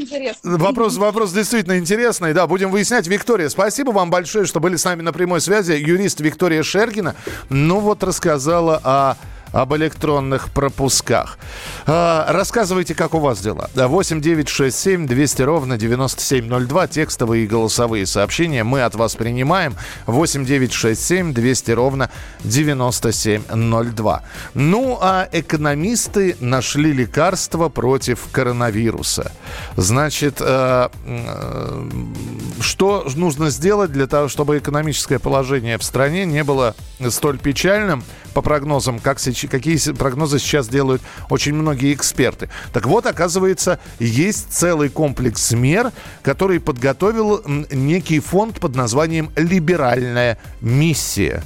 Вопрос, 0.43 0.97
вопрос 0.97 1.33
действительно 1.33 1.79
интересный, 1.79 2.33
да, 2.33 2.47
будем 2.47 2.71
выяснять. 2.71 3.07
Виктория, 3.07 3.49
спасибо 3.49 3.91
вам 3.91 4.11
большое, 4.11 4.47
что 4.47 4.61
были 4.61 4.77
с 4.77 4.85
нами 4.85 5.03
на 5.03 5.13
прямой 5.13 5.41
связи. 5.41 5.73
Юрист 5.73 6.21
Виктория 6.21 6.63
Шергина, 6.63 7.15
ну 7.51 7.81
вот 7.81 8.03
рассказала 8.03 8.81
о 8.83 9.17
об 9.53 9.75
электронных 9.75 10.51
пропусках. 10.51 11.39
А, 11.87 12.27
рассказывайте, 12.31 12.95
как 12.95 13.15
у 13.15 13.19
вас 13.19 13.41
дела. 13.41 13.71
8 13.75 14.21
9 14.21 14.49
6 14.49 14.77
7 14.77 15.07
200 15.07 15.43
ровно 15.43 15.79
9702. 15.79 16.87
Текстовые 16.89 17.45
и 17.45 17.47
голосовые 17.47 18.07
сообщения 18.07 18.65
мы 18.65 18.83
от 18.83 18.95
вас 18.95 19.15
принимаем. 19.15 19.77
8 20.07 20.45
9 20.45 20.73
6 20.73 21.03
7 21.03 21.35
200 21.35 21.71
ровно 21.73 22.11
9702. 22.45 24.23
Ну, 24.55 24.99
а 25.01 25.29
экономисты 25.33 26.37
нашли 26.41 26.93
лекарство 26.93 27.69
против 27.69 28.29
коронавируса. 28.33 29.33
Значит, 29.77 30.37
э, 30.41 30.89
э, 31.07 31.91
что 32.61 33.07
нужно 33.17 33.51
сделать 33.51 33.93
для 33.93 34.07
того, 34.07 34.29
чтобы 34.29 34.59
экономическое 34.59 35.19
положение 35.19 35.79
в 35.79 35.83
стране 35.83 36.25
не 36.25 36.45
было 36.45 36.75
столь 37.09 37.39
печальным, 37.39 38.03
по 38.35 38.43
прогнозам, 38.43 38.99
как 38.99 39.19
какие 39.19 39.93
прогнозы 39.93 40.39
сейчас 40.39 40.69
делают 40.69 41.01
очень 41.31 41.55
многие 41.55 41.95
эксперты. 41.95 42.51
Так 42.73 42.85
вот, 42.85 43.07
оказывается, 43.07 43.81
есть 43.99 44.53
целый 44.53 44.91
комплекс 44.91 45.53
мер, 45.53 45.91
который 46.23 46.61
подготовил 46.61 47.43
некий 47.47 48.21
фонд 48.21 48.61
под 48.61 48.77
названием 48.77 49.31
«Либеральная 49.37 50.39
миссия». 50.61 51.43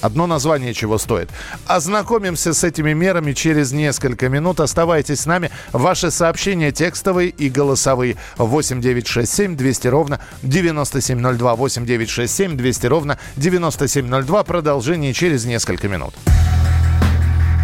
Одно 0.00 0.26
название 0.26 0.74
чего 0.74 0.98
стоит. 0.98 1.30
Ознакомимся 1.66 2.54
с 2.54 2.64
этими 2.64 2.92
мерами 2.92 3.32
через 3.32 3.72
несколько 3.72 4.28
минут. 4.28 4.60
Оставайтесь 4.60 5.20
с 5.20 5.26
нами. 5.26 5.50
Ваши 5.72 6.10
сообщения 6.10 6.72
текстовые 6.72 7.30
и 7.30 7.48
голосовые. 7.48 8.16
8 8.36 8.80
9 8.80 9.06
6 9.06 9.32
7 9.32 9.56
200 9.56 9.88
ровно 9.88 10.20
9702. 10.42 11.54
8 11.54 11.86
9 11.86 12.10
6 12.10 12.34
7 12.34 12.56
200 12.56 12.86
ровно 12.86 13.18
9702. 13.36 14.44
Продолжение 14.44 15.12
через 15.12 15.44
несколько 15.44 15.88
минут. 15.88 16.14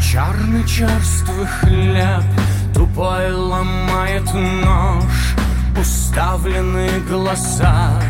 Черный 0.01 0.67
черствый 0.67 1.47
хлеб 1.61 2.23
Тупой 2.75 3.33
ломает 3.33 4.25
нож 4.35 5.35
Уставлены 5.81 6.89
глаза 7.09 8.01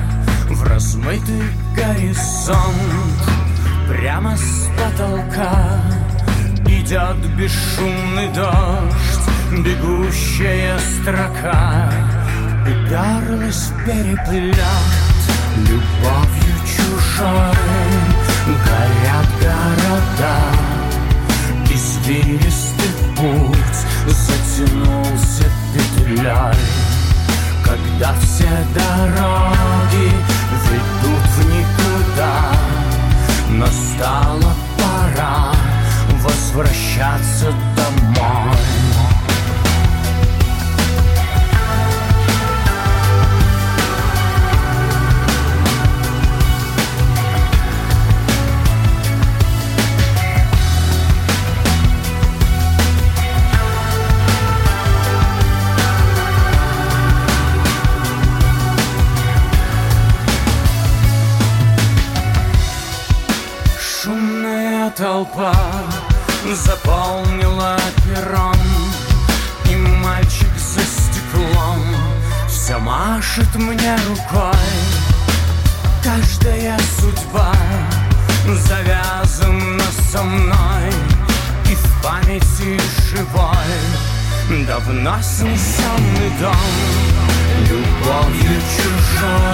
В 0.49 0.63
размытый 0.65 1.43
горизонт 1.77 3.34
Прямо 3.89 4.35
с 4.37 4.69
потолка 4.79 5.83
Идет 6.67 7.17
бесшумный 7.37 8.29
дождь 8.29 9.65
Бегущая 9.65 10.79
строка 10.79 11.91
Уперлась 12.63 13.71
переплет 13.85 14.57
Любовью 15.69 16.55
чужой 16.65 17.57
Горят 18.47 19.29
города 19.41 20.37
Извилистый 21.71 22.91
путь 23.17 23.85
затянулся 24.07 25.45
петлей 25.75 26.55
Когда 27.63 28.15
все 28.21 28.49
дороги 28.75 29.44
снесенный 85.25 86.31
дом 86.39 86.55
Любовью 87.71 88.61
чужой 88.77 89.54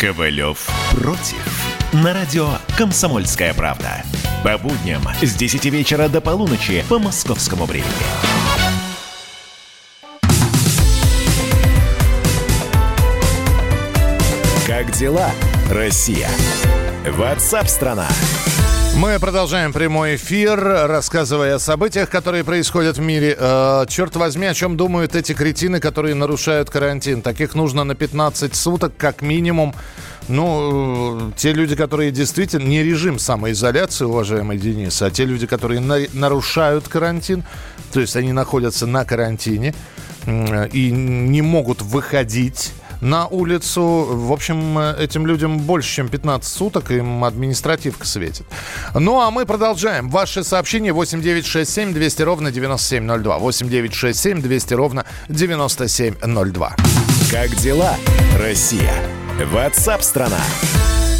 Ковалев 0.00 0.68
против. 0.92 1.66
На 1.92 2.12
радио 2.14 2.50
«Комсомольская 2.76 3.52
правда». 3.52 4.04
По 4.44 4.56
будням 4.56 5.02
с 5.20 5.34
10 5.34 5.64
вечера 5.64 6.08
до 6.08 6.20
полуночи 6.20 6.84
по 6.88 7.00
московскому 7.00 7.64
времени. 7.64 7.88
Как 14.68 14.92
дела, 14.92 15.32
Россия? 15.68 16.28
Ватсап-страна! 17.04 18.06
Мы 18.98 19.20
продолжаем 19.20 19.72
прямой 19.72 20.16
эфир, 20.16 20.58
рассказывая 20.58 21.54
о 21.54 21.58
событиях, 21.60 22.10
которые 22.10 22.42
происходят 22.42 22.98
в 22.98 23.00
мире. 23.00 23.36
Э, 23.38 23.84
черт 23.88 24.16
возьми, 24.16 24.46
о 24.46 24.54
чем 24.54 24.76
думают 24.76 25.14
эти 25.14 25.34
кретины, 25.34 25.78
которые 25.78 26.16
нарушают 26.16 26.68
карантин. 26.68 27.22
Таких 27.22 27.54
нужно 27.54 27.84
на 27.84 27.94
15 27.94 28.56
суток, 28.56 28.94
как 28.96 29.22
минимум. 29.22 29.72
Ну, 30.26 31.28
э, 31.28 31.32
те 31.36 31.52
люди, 31.52 31.76
которые 31.76 32.10
действительно... 32.10 32.66
Не 32.66 32.82
режим 32.82 33.20
самоизоляции, 33.20 34.04
уважаемый 34.04 34.58
Денис, 34.58 35.00
а 35.00 35.12
те 35.12 35.24
люди, 35.26 35.46
которые 35.46 35.78
на- 35.78 36.08
нарушают 36.12 36.88
карантин, 36.88 37.44
то 37.92 38.00
есть 38.00 38.16
они 38.16 38.32
находятся 38.32 38.86
на 38.86 39.04
карантине 39.04 39.74
м, 40.26 40.64
и 40.66 40.90
не 40.90 41.40
могут 41.40 41.82
выходить 41.82 42.72
на 43.00 43.26
улицу. 43.26 44.06
В 44.10 44.32
общем, 44.32 44.78
э, 44.78 44.96
этим 44.98 45.26
людям 45.26 45.58
больше, 45.58 45.96
чем 45.96 46.08
15 46.08 46.52
суток, 46.52 46.90
им 46.90 47.24
административка 47.24 48.06
светит. 48.06 48.46
Ну, 48.94 49.20
а 49.20 49.30
мы 49.30 49.46
продолжаем. 49.46 50.08
Ваши 50.08 50.44
сообщения 50.44 50.92
8967 50.92 51.92
200 51.92 52.22
ровно 52.22 52.50
9702. 52.50 53.38
8967 53.38 54.42
200 54.42 54.74
ровно 54.74 55.04
9702. 55.28 56.76
Как 57.30 57.54
дела, 57.56 57.94
Россия? 58.38 58.94
Ватсап-страна! 59.52 60.40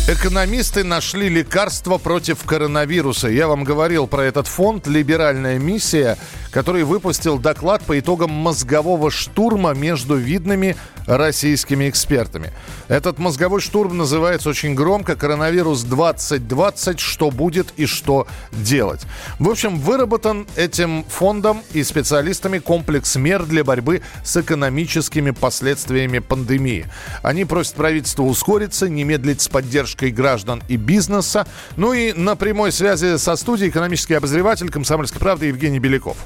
Экономисты 0.08 0.84
нашли 0.84 1.28
лекарство 1.28 1.98
против 1.98 2.42
коронавируса. 2.44 3.28
Я 3.28 3.46
вам 3.46 3.62
говорил 3.62 4.06
про 4.06 4.22
этот 4.22 4.46
фонд 4.46 4.86
«Либеральная 4.86 5.58
миссия», 5.58 6.16
который 6.50 6.84
выпустил 6.84 7.38
доклад 7.38 7.82
по 7.84 7.98
итогам 7.98 8.30
мозгового 8.30 9.10
штурма 9.10 9.74
между 9.74 10.16
видными 10.16 10.76
российскими 11.08 11.88
экспертами. 11.88 12.52
Этот 12.88 13.18
мозговой 13.18 13.60
штурм 13.60 13.96
называется 13.96 14.50
очень 14.50 14.74
громко 14.74 15.16
«Коронавирус 15.16 15.82
2020. 15.82 17.00
Что 17.00 17.30
будет 17.30 17.72
и 17.76 17.86
что 17.86 18.26
делать?». 18.52 19.02
В 19.38 19.48
общем, 19.48 19.78
выработан 19.78 20.46
этим 20.56 21.04
фондом 21.08 21.62
и 21.72 21.82
специалистами 21.82 22.58
комплекс 22.58 23.16
мер 23.16 23.44
для 23.44 23.64
борьбы 23.64 24.02
с 24.22 24.36
экономическими 24.36 25.30
последствиями 25.30 26.18
пандемии. 26.18 26.86
Они 27.22 27.44
просят 27.44 27.74
правительство 27.74 28.22
ускориться, 28.22 28.88
не 28.88 29.04
медлить 29.04 29.40
с 29.40 29.48
поддержкой 29.48 30.10
граждан 30.10 30.62
и 30.68 30.76
бизнеса. 30.76 31.46
Ну 31.76 31.92
и 31.92 32.12
на 32.12 32.36
прямой 32.36 32.72
связи 32.72 33.16
со 33.16 33.36
студией 33.36 33.70
экономический 33.70 34.14
обозреватель 34.14 34.70
«Комсомольской 34.70 35.20
правды» 35.20 35.46
Евгений 35.46 35.78
Беляков. 35.78 36.16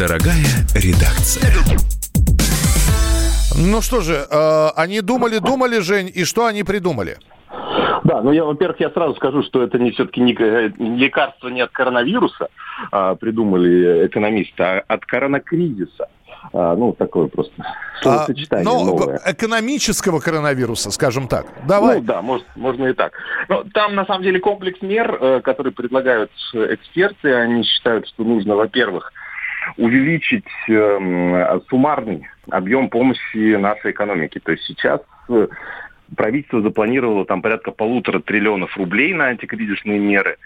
Дорогая 0.00 0.64
редакция. 0.74 1.52
Ну 3.54 3.82
что 3.82 4.00
же, 4.00 4.14
э, 4.30 4.68
они 4.74 5.02
думали-думали, 5.02 5.80
Жень, 5.80 6.10
и 6.14 6.24
что 6.24 6.46
они 6.46 6.62
придумали? 6.62 7.18
Да, 8.04 8.22
ну 8.22 8.32
я, 8.32 8.46
во-первых, 8.46 8.80
я 8.80 8.88
сразу 8.88 9.14
скажу, 9.16 9.42
что 9.42 9.62
это 9.62 9.78
не 9.78 9.90
все-таки 9.90 10.22
не 10.22 10.32
э, 10.32 10.70
лекарство 10.78 11.48
не 11.48 11.60
от 11.60 11.70
коронавируса 11.72 12.48
а, 12.90 13.14
придумали 13.14 14.06
экономисты, 14.06 14.62
а 14.62 14.82
от 14.88 15.04
коронакризиса. 15.04 16.08
А, 16.54 16.74
ну, 16.76 16.94
такое 16.94 17.26
просто 17.26 17.52
словосочетание 18.00 18.64
ну, 18.64 18.82
новое. 18.82 19.20
экономического 19.26 20.20
коронавируса, 20.20 20.90
скажем 20.90 21.28
так. 21.28 21.44
Давай. 21.68 21.98
Ну 21.98 22.04
да, 22.04 22.22
может, 22.22 22.46
можно 22.56 22.86
и 22.86 22.94
так. 22.94 23.12
Но 23.50 23.64
там 23.74 23.94
на 23.94 24.06
самом 24.06 24.22
деле 24.22 24.40
комплекс 24.40 24.80
мер, 24.80 25.18
э, 25.20 25.40
которые 25.42 25.74
предлагают 25.74 26.30
эксперты, 26.54 27.34
они 27.34 27.64
считают, 27.64 28.08
что 28.08 28.24
нужно, 28.24 28.56
во-первых, 28.56 29.12
увеличить 29.76 30.48
эм, 30.68 31.62
суммарный 31.68 32.28
объем 32.50 32.88
помощи 32.88 33.56
нашей 33.56 33.92
экономике. 33.92 34.40
То 34.40 34.52
есть 34.52 34.64
сейчас 34.64 35.00
э, 35.28 35.48
правительство 36.16 36.60
запланировало 36.62 37.24
там 37.24 37.42
порядка 37.42 37.70
полутора 37.70 38.20
триллионов 38.20 38.76
рублей 38.76 39.12
на 39.14 39.26
антикризисные 39.26 39.98
меры. 39.98 40.36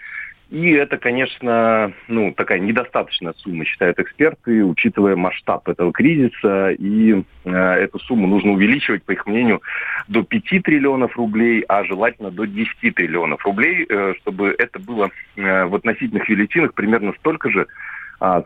И 0.51 0.71
это, 0.71 0.97
конечно, 0.97 1.91
ну, 2.07 2.31
такая 2.31 2.59
недостаточная 2.59 3.33
сумма, 3.37 3.65
считают 3.65 3.97
эксперты, 3.99 4.63
учитывая 4.63 5.15
масштаб 5.15 5.67
этого 5.67 5.91
кризиса. 5.91 6.69
И 6.69 7.23
э, 7.45 7.51
эту 7.51 7.97
сумму 7.99 8.27
нужно 8.27 8.51
увеличивать, 8.51 9.03
по 9.03 9.11
их 9.11 9.25
мнению, 9.25 9.61
до 10.07 10.21
5 10.23 10.63
триллионов 10.63 11.17
рублей, 11.17 11.65
а 11.67 11.83
желательно 11.83 12.29
до 12.29 12.45
10 12.45 12.93
триллионов 12.93 13.43
рублей, 13.43 13.87
э, 13.89 14.13
чтобы 14.21 14.55
это 14.57 14.77
было 14.79 15.09
э, 15.35 15.65
в 15.65 15.73
относительных 15.73 16.29
величинах 16.29 16.75
примерно 16.75 17.13
столько 17.19 17.49
же, 17.49 17.65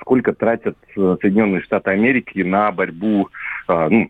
сколько 0.02 0.34
тратят 0.34 0.78
э, 0.96 1.18
Соединенные 1.22 1.62
Штаты 1.62 1.92
Америки 1.92 2.40
на 2.42 2.72
борьбу, 2.72 3.30
а, 3.68 3.90
ну, 3.90 4.10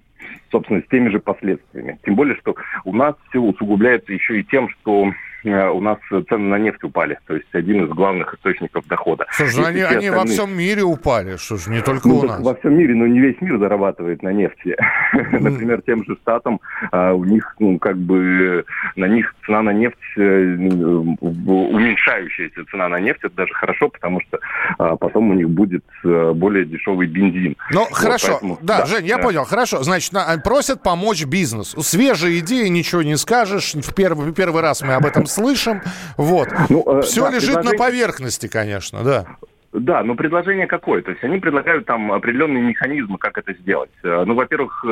собственно, 0.51 0.81
с 0.81 0.89
теми 0.89 1.09
же 1.09 1.19
последствиями. 1.19 1.99
Тем 2.03 2.15
более, 2.15 2.35
что 2.37 2.55
у 2.85 2.95
нас 2.95 3.15
все 3.29 3.39
усугубляется 3.39 4.13
еще 4.13 4.39
и 4.39 4.43
тем, 4.43 4.69
что 4.69 5.11
у 5.45 5.81
нас 5.81 5.97
цены 6.09 6.47
на 6.49 6.57
нефть 6.57 6.83
упали. 6.83 7.17
То 7.27 7.35
есть 7.35 7.47
один 7.53 7.85
из 7.85 7.89
главных 7.89 8.33
источников 8.33 8.85
дохода. 8.87 9.25
Слушай, 9.31 9.65
они, 9.65 9.81
они 9.81 10.09
во 10.09 10.23
остальные- 10.23 10.33
всем 10.33 10.57
мире 10.57 10.83
упали, 10.83 11.37
что 11.37 11.57
ж, 11.57 11.67
не 11.67 11.81
только 11.81 12.07
Ну, 12.07 12.19
у 12.19 12.23
нас. 12.23 12.41
Во 12.41 12.55
всем 12.55 12.77
мире, 12.77 12.95
но 12.95 13.07
не 13.07 13.19
весь 13.19 13.39
мир 13.41 13.57
зарабатывает 13.57 14.21
на 14.23 14.29
нефти. 14.33 14.75
Например, 15.31 15.81
тем 15.85 16.03
же 16.05 16.15
штатам 16.21 16.59
а, 16.91 17.13
у 17.13 17.23
них, 17.25 17.55
ну, 17.59 17.79
как 17.79 17.97
бы 17.97 18.65
на 18.95 19.05
них 19.05 19.33
цена 19.45 19.61
на 19.61 19.71
нефть, 19.73 19.97
э, 20.17 20.55
уменьшающаяся 21.21 22.65
цена 22.71 22.87
на 22.89 22.99
нефть, 22.99 23.19
это 23.23 23.35
даже 23.35 23.53
хорошо, 23.53 23.89
потому 23.89 24.21
что 24.21 24.39
а, 24.77 24.95
потом 24.95 25.31
у 25.31 25.33
них 25.33 25.49
будет 25.49 25.83
э, 26.03 26.31
более 26.35 26.65
дешевый 26.65 27.07
бензин. 27.07 27.55
Ну, 27.71 27.81
Вот, 27.81 27.93
хорошо. 27.93 28.27
поэтому- 28.33 28.57
да, 28.61 28.85
Жень, 28.85 29.05
я 29.05 29.17
да. 29.17 29.23
понял. 29.23 29.43
Хорошо. 29.45 29.83
Значит, 29.83 30.13
на- 30.13 30.37
просят 30.43 30.83
помочь 30.83 31.25
бизнесу. 31.25 31.81
Свежие 31.81 32.39
идеи, 32.39 32.67
ничего 32.67 33.01
не 33.03 33.17
скажешь. 33.17 33.73
В 33.75 33.93
первый, 33.93 34.31
первый 34.33 34.61
раз 34.61 34.81
мы 34.81 34.93
об 34.93 35.05
этом 35.05 35.25
слышим. 35.29 35.81
Вот. 36.17 36.49
Ну, 36.69 36.83
э, 36.99 37.01
Все 37.03 37.21
да, 37.21 37.29
лежит 37.31 37.49
на 37.49 37.61
предложение- 37.61 37.77
поверхности, 37.79 38.47
конечно, 38.47 39.03
да. 39.03 39.25
Да, 39.71 40.03
но 40.03 40.15
предложение 40.15 40.65
какое? 40.65 41.03
То 41.03 41.11
есть 41.11 41.23
они 41.23 41.39
предлагают 41.39 41.85
там 41.85 42.11
определенные 42.11 42.63
механизмы, 42.63 43.19
как 43.19 43.37
это 43.37 43.53
сделать. 43.53 43.91
Э, 44.03 44.23
Ну, 44.25 44.33
во-первых, 44.33 44.83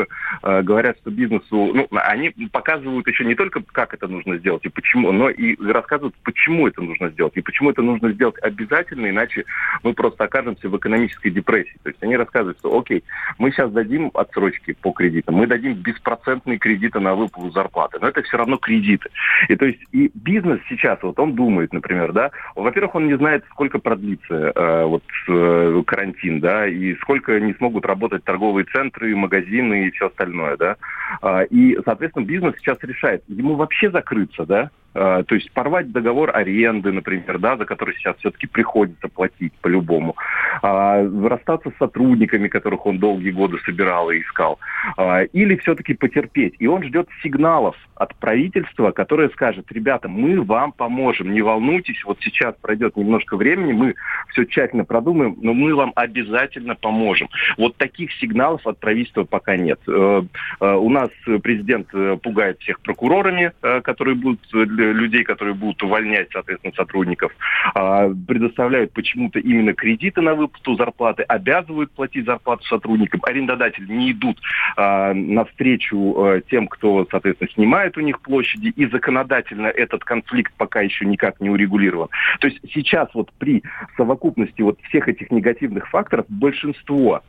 э, 0.43 0.61
говорят, 0.61 0.97
что 1.01 1.09
бизнесу... 1.09 1.71
Ну, 1.73 1.87
они 1.91 2.29
показывают 2.51 3.07
еще 3.07 3.25
не 3.25 3.33
только, 3.33 3.63
как 3.71 3.95
это 3.95 4.07
нужно 4.07 4.37
сделать 4.37 4.63
и 4.65 4.69
почему, 4.69 5.11
но 5.11 5.29
и 5.29 5.55
рассказывают, 5.71 6.15
почему 6.23 6.67
это 6.67 6.81
нужно 6.81 7.09
сделать. 7.09 7.33
И 7.35 7.41
почему 7.41 7.71
это 7.71 7.81
нужно 7.81 8.11
сделать 8.11 8.35
обязательно, 8.43 9.09
иначе 9.09 9.45
мы 9.81 9.93
просто 9.93 10.25
окажемся 10.25 10.69
в 10.69 10.77
экономической 10.77 11.31
депрессии. 11.31 11.77
То 11.81 11.89
есть 11.89 12.03
они 12.03 12.15
рассказывают, 12.15 12.59
что, 12.59 12.77
окей, 12.77 13.03
мы 13.39 13.51
сейчас 13.51 13.71
дадим 13.71 14.11
отсрочки 14.13 14.75
по 14.81 14.91
кредитам, 14.91 15.35
мы 15.35 15.47
дадим 15.47 15.73
беспроцентные 15.73 16.59
кредиты 16.59 16.99
на 16.99 17.15
выплату 17.15 17.49
зарплаты, 17.51 17.97
но 17.99 18.09
это 18.09 18.21
все 18.21 18.37
равно 18.37 18.57
кредиты. 18.57 19.09
И 19.49 19.55
то 19.55 19.65
есть 19.65 19.79
и 19.91 20.11
бизнес 20.13 20.59
сейчас, 20.69 21.01
вот 21.01 21.17
он 21.19 21.33
думает, 21.33 21.73
например, 21.73 22.13
да, 22.13 22.29
во-первых, 22.55 22.93
он 22.95 23.07
не 23.07 23.17
знает, 23.17 23.43
сколько 23.51 23.79
продлится 23.79 24.51
э, 24.55 24.66
вот 24.85 25.03
э, 25.27 25.83
карантин, 25.85 26.39
да, 26.39 26.67
и 26.67 26.95
сколько 26.95 27.39
не 27.39 27.53
смогут 27.53 27.85
работать 27.85 28.23
торговые 28.23 28.65
центры, 28.65 29.15
магазины 29.15 29.87
и 29.87 29.91
все 29.91 30.07
остальное, 30.07 30.57
да. 30.57 30.75
А, 31.21 31.43
и, 31.43 31.77
соответственно, 31.85 32.25
бизнес 32.25 32.55
сейчас 32.57 32.77
решает, 32.81 33.23
ему 33.27 33.55
вообще 33.55 33.89
закрыться, 33.91 34.45
да, 34.45 34.69
то 34.97 35.35
есть 35.35 35.51
порвать 35.51 35.91
договор 35.91 36.35
аренды, 36.35 36.91
например, 36.91 37.37
да, 37.39 37.57
за 37.57 37.65
который 37.65 37.95
сейчас 37.95 38.17
все-таки 38.17 38.47
приходится 38.47 39.07
платить 39.07 39.53
по-любому, 39.61 40.15
а, 40.61 41.03
расстаться 41.27 41.71
с 41.71 41.77
сотрудниками, 41.77 42.47
которых 42.47 42.85
он 42.85 42.97
долгие 42.97 43.31
годы 43.31 43.57
собирал 43.65 44.09
и 44.09 44.21
искал, 44.21 44.59
а, 44.97 45.21
или 45.21 45.55
все-таки 45.57 45.93
потерпеть. 45.93 46.55
И 46.59 46.67
он 46.67 46.83
ждет 46.83 47.07
сигналов 47.21 47.75
от 47.95 48.15
правительства, 48.15 48.91
которое 48.91 49.29
скажет, 49.29 49.71
ребята, 49.71 50.07
мы 50.07 50.41
вам 50.41 50.71
поможем, 50.71 51.33
не 51.33 51.41
волнуйтесь, 51.41 52.03
вот 52.05 52.17
сейчас 52.21 52.55
пройдет 52.61 52.95
немножко 52.95 53.37
времени, 53.37 53.73
мы 53.73 53.95
все 54.29 54.45
тщательно 54.45 54.85
продумаем, 54.85 55.35
но 55.41 55.53
мы 55.53 55.75
вам 55.75 55.91
обязательно 55.95 56.75
поможем. 56.75 57.29
Вот 57.57 57.75
таких 57.77 58.11
сигналов 58.13 58.65
от 58.65 58.79
правительства 58.79 59.23
пока 59.23 59.57
нет. 59.57 59.79
Э, 59.87 60.23
э, 60.59 60.73
У 60.73 60.89
нас 60.89 61.09
президент 61.43 61.87
э, 61.93 62.17
пугает 62.21 62.59
всех 62.59 62.79
прокурорами, 62.81 63.51
э, 63.61 63.81
которые 63.81 64.15
будут 64.15 64.41
э, 64.53 64.65
для 64.65 64.86
людей, 64.93 65.23
которые 65.23 65.53
будут 65.55 65.81
увольнять, 65.83 66.29
соответственно, 66.31 66.73
сотрудников, 66.75 67.31
а, 67.73 68.09
предоставляют 68.27 68.93
почему-то 68.93 69.39
именно 69.39 69.73
кредиты 69.73 70.21
на 70.21 70.35
выплату 70.35 70.75
зарплаты, 70.75 71.23
обязывают 71.23 71.91
платить 71.91 72.25
зарплату 72.25 72.63
сотрудникам, 72.65 73.21
арендодатели 73.23 73.91
не 73.91 74.11
идут 74.11 74.39
а, 74.75 75.13
навстречу 75.13 76.15
э, 76.17 76.41
тем, 76.49 76.67
кто, 76.67 77.07
соответственно, 77.09 77.49
снимает 77.51 77.97
у 77.97 78.01
них 78.01 78.21
площади, 78.21 78.67
и 78.67 78.85
законодательно 78.85 79.67
этот 79.67 80.03
конфликт 80.03 80.53
пока 80.57 80.81
еще 80.81 81.05
никак 81.05 81.39
не 81.39 81.49
урегулирован. 81.49 82.09
То 82.39 82.47
есть 82.47 82.59
сейчас 82.73 83.09
вот 83.13 83.31
при 83.37 83.63
совокупности 83.95 84.61
вот 84.61 84.79
всех 84.83 85.07
этих 85.07 85.31
негативных 85.31 85.89
факторов 85.89 86.25
большинство 86.29 87.23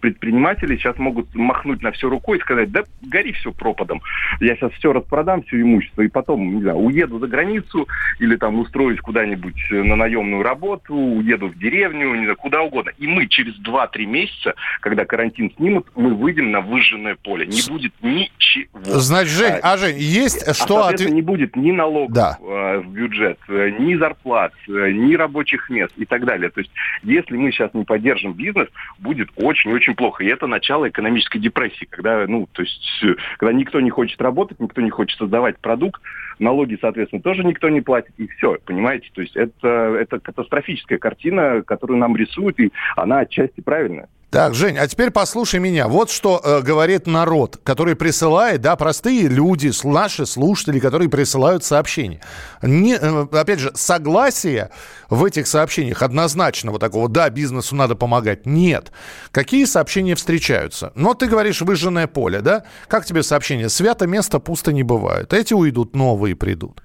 предприниматели 0.00 0.76
сейчас 0.76 0.98
могут 0.98 1.34
махнуть 1.34 1.82
на 1.82 1.92
все 1.92 2.08
рукой 2.08 2.38
и 2.38 2.40
сказать, 2.40 2.70
да 2.72 2.82
гори 3.02 3.32
все 3.32 3.52
пропадом. 3.52 4.02
Я 4.40 4.56
сейчас 4.56 4.72
все 4.72 4.92
распродам, 4.92 5.42
все 5.44 5.60
имущество, 5.60 6.02
и 6.02 6.08
потом, 6.08 6.56
не 6.56 6.62
знаю, 6.62 6.78
уеду 6.78 7.18
за 7.18 7.26
границу 7.28 7.86
или 8.18 8.36
там 8.36 8.58
устроюсь 8.58 9.00
куда-нибудь 9.00 9.56
на 9.70 9.96
наемную 9.96 10.42
работу, 10.42 10.94
уеду 10.94 11.48
в 11.48 11.58
деревню, 11.58 12.14
не 12.14 12.22
знаю, 12.24 12.36
куда 12.36 12.62
угодно. 12.62 12.90
И 12.98 13.06
мы 13.06 13.26
через 13.26 13.58
2-3 13.60 14.06
месяца, 14.06 14.54
когда 14.80 15.04
карантин 15.04 15.52
снимут, 15.56 15.86
мы 15.94 16.14
выйдем 16.14 16.50
на 16.50 16.60
выжженное 16.60 17.16
поле. 17.22 17.46
Не 17.46 17.60
будет 17.68 17.92
ничего. 18.02 18.68
Значит, 18.82 19.30
Жень, 19.32 19.54
а, 19.62 19.76
Жень, 19.76 19.96
есть 19.98 20.46
а, 20.46 20.54
что... 20.54 20.88
отве- 20.88 21.10
не 21.10 21.22
будет 21.22 21.54
ни 21.56 21.70
налогов 21.70 22.12
Да. 22.14 22.38
э, 22.40 22.78
в 22.80 22.88
бюджет, 22.92 23.38
э, 23.48 23.70
ни 23.78 23.94
зарплат, 23.94 24.52
э, 24.68 24.90
ни 24.92 25.14
рабочих 25.14 25.70
мест 25.70 25.92
и 25.96 26.04
так 26.04 26.24
далее. 26.24 26.50
То 26.50 26.60
есть, 26.60 26.70
если 27.02 27.36
мы 27.36 27.52
сейчас 27.52 27.72
не 27.74 27.84
поддержим 27.84 28.32
бизнес, 28.32 28.68
будет 28.98 29.19
очень-очень 29.36 29.94
плохо. 29.94 30.24
И 30.24 30.28
это 30.28 30.46
начало 30.46 30.88
экономической 30.88 31.38
депрессии, 31.38 31.86
когда, 31.88 32.26
ну, 32.26 32.48
то 32.52 32.62
есть, 32.62 33.02
э, 33.02 33.14
когда 33.38 33.52
никто 33.52 33.80
не 33.80 33.90
хочет 33.90 34.20
работать, 34.20 34.60
никто 34.60 34.80
не 34.80 34.90
хочет 34.90 35.18
создавать 35.18 35.58
продукт, 35.58 36.00
налоги, 36.38 36.78
соответственно, 36.80 37.22
тоже 37.22 37.44
никто 37.44 37.68
не 37.68 37.80
платит, 37.80 38.12
и 38.18 38.26
все, 38.28 38.58
понимаете? 38.64 39.10
То 39.12 39.22
есть, 39.22 39.36
это, 39.36 39.68
это 39.68 40.20
катастрофическая 40.20 40.98
картина, 40.98 41.62
которую 41.62 41.98
нам 41.98 42.16
рисуют, 42.16 42.58
и 42.60 42.72
она 42.96 43.20
отчасти 43.20 43.60
правильная. 43.60 44.08
Так, 44.30 44.54
Жень, 44.54 44.78
а 44.78 44.86
теперь 44.86 45.10
послушай 45.10 45.58
меня. 45.58 45.88
Вот 45.88 46.08
что 46.08 46.40
э, 46.42 46.60
говорит 46.62 47.08
народ, 47.08 47.58
который 47.64 47.96
присылает, 47.96 48.60
да, 48.60 48.76
простые 48.76 49.26
люди, 49.26 49.72
наши 49.82 50.24
слушатели, 50.24 50.78
которые 50.78 51.10
присылают 51.10 51.64
сообщения. 51.64 52.20
Не, 52.62 52.94
э, 52.94 53.26
опять 53.32 53.58
же, 53.58 53.72
согласия 53.74 54.70
в 55.08 55.24
этих 55.24 55.48
сообщениях 55.48 56.02
однозначного 56.02 56.78
такого, 56.78 57.08
да, 57.08 57.28
бизнесу 57.28 57.74
надо 57.74 57.96
помогать, 57.96 58.46
нет. 58.46 58.92
Какие 59.32 59.64
сообщения 59.64 60.14
встречаются? 60.14 60.92
Ну, 60.94 61.14
ты 61.14 61.26
говоришь, 61.26 61.60
выжженное 61.60 62.06
поле, 62.06 62.40
да? 62.40 62.62
Как 62.86 63.04
тебе 63.04 63.24
сообщение? 63.24 63.68
Свято 63.68 64.06
место 64.06 64.38
пусто 64.38 64.72
не 64.72 64.84
бывает. 64.84 65.32
Эти 65.32 65.54
уйдут, 65.54 65.96
новые 65.96 66.36
придут. 66.36 66.82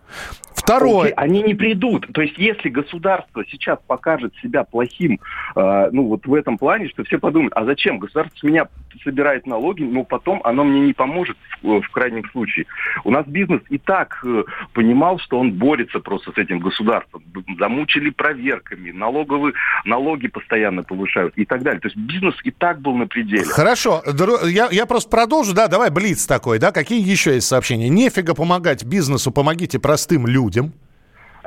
Второе. 0.55 1.13
Они 1.17 1.43
не 1.43 1.53
придут. 1.53 2.07
То 2.13 2.21
есть, 2.21 2.37
если 2.37 2.69
государство 2.69 3.43
сейчас 3.45 3.77
покажет 3.85 4.33
себя 4.41 4.63
плохим, 4.63 5.19
э, 5.55 5.89
ну 5.91 6.07
вот 6.07 6.25
в 6.25 6.33
этом 6.33 6.57
плане, 6.57 6.87
что 6.87 7.03
все 7.03 7.19
подумают, 7.19 7.34
а 7.51 7.65
зачем? 7.65 7.99
Государство 7.99 8.37
с 8.37 8.43
меня 8.43 8.67
собирает 9.03 9.45
налоги, 9.45 9.83
но 9.83 10.03
потом 10.03 10.41
оно 10.43 10.63
мне 10.63 10.81
не 10.81 10.93
поможет 10.93 11.37
в, 11.61 11.81
в 11.81 11.89
крайнем 11.89 12.23
случае. 12.31 12.65
У 13.03 13.11
нас 13.11 13.25
бизнес 13.27 13.61
и 13.69 13.77
так 13.77 14.19
э, 14.25 14.43
понимал, 14.73 15.19
что 15.19 15.39
он 15.39 15.53
борется 15.53 15.99
просто 15.99 16.31
с 16.31 16.37
этим 16.37 16.59
государством. 16.59 17.23
Замучили 17.59 18.09
проверками, 18.09 18.91
налоговые, 18.91 19.53
налоги 19.85 20.27
постоянно 20.27 20.83
повышают 20.83 21.37
и 21.37 21.45
так 21.45 21.63
далее. 21.63 21.81
То 21.81 21.87
есть 21.87 21.97
бизнес 21.97 22.35
и 22.43 22.51
так 22.51 22.81
был 22.81 22.95
на 22.95 23.07
пределе. 23.07 23.45
Хорошо, 23.45 24.01
я, 24.47 24.69
я 24.71 24.85
просто 24.85 25.09
продолжу, 25.09 25.53
да, 25.53 25.67
давай 25.67 25.89
блиц 25.91 26.25
такой, 26.25 26.59
да, 26.59 26.71
какие 26.71 27.01
еще 27.01 27.33
есть 27.33 27.47
сообщения? 27.47 27.89
Нефига 27.89 28.33
помогать 28.33 28.83
бизнесу, 28.85 29.31
помогите 29.31 29.79
простым 29.79 30.27
людям. 30.27 30.73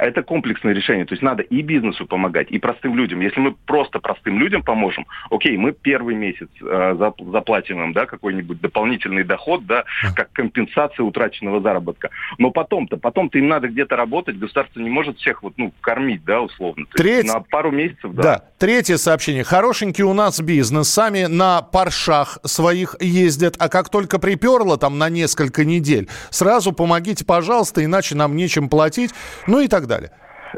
Это 0.00 0.22
комплексное 0.22 0.72
решение. 0.72 1.04
То 1.04 1.12
есть 1.14 1.22
надо 1.22 1.42
и 1.42 1.62
бизнесу 1.62 2.06
помогать, 2.06 2.50
и 2.50 2.58
простым 2.58 2.96
людям. 2.96 3.20
Если 3.20 3.40
мы 3.40 3.54
просто 3.66 3.98
простым 3.98 4.38
людям 4.38 4.62
поможем, 4.62 5.06
окей, 5.30 5.56
мы 5.56 5.72
первый 5.72 6.14
месяц 6.14 6.48
э, 6.60 6.64
зап- 6.64 7.30
заплатим 7.32 7.82
им 7.82 7.92
да, 7.92 8.06
какой-нибудь 8.06 8.60
дополнительный 8.60 9.24
доход, 9.24 9.66
да, 9.66 9.84
как 10.14 10.32
компенсация 10.32 11.04
утраченного 11.04 11.60
заработка. 11.60 12.10
Но 12.38 12.50
потом-то, 12.50 12.96
потом-то 12.96 13.38
им 13.38 13.48
надо 13.48 13.68
где-то 13.68 13.96
работать, 13.96 14.38
государство 14.38 14.80
не 14.80 14.90
может 14.90 15.18
всех 15.18 15.42
вот, 15.42 15.54
ну, 15.56 15.72
кормить, 15.80 16.24
да, 16.24 16.40
условно. 16.40 16.86
То 16.86 16.98
Треть- 17.02 17.26
На 17.26 17.40
пару 17.40 17.70
месяцев, 17.70 18.12
да. 18.12 18.22
Да. 18.22 18.42
Третье 18.58 18.96
сообщение. 18.96 19.44
Хорошенький 19.44 20.02
у 20.02 20.12
нас 20.12 20.40
бизнес. 20.40 20.88
Сами 20.88 21.24
на 21.26 21.62
паршах 21.62 22.38
своих 22.44 22.96
ездят, 23.00 23.56
а 23.58 23.68
как 23.68 23.88
только 23.88 24.18
приперло 24.18 24.76
там 24.76 24.98
на 24.98 25.08
несколько 25.08 25.64
недель, 25.64 26.08
сразу 26.30 26.72
помогите, 26.72 27.24
пожалуйста, 27.24 27.84
иначе 27.84 28.14
нам 28.14 28.36
нечем 28.36 28.68
платить, 28.68 29.12
ну 29.46 29.60
и 29.60 29.68
так 29.68 29.86
далее. 29.88 30.10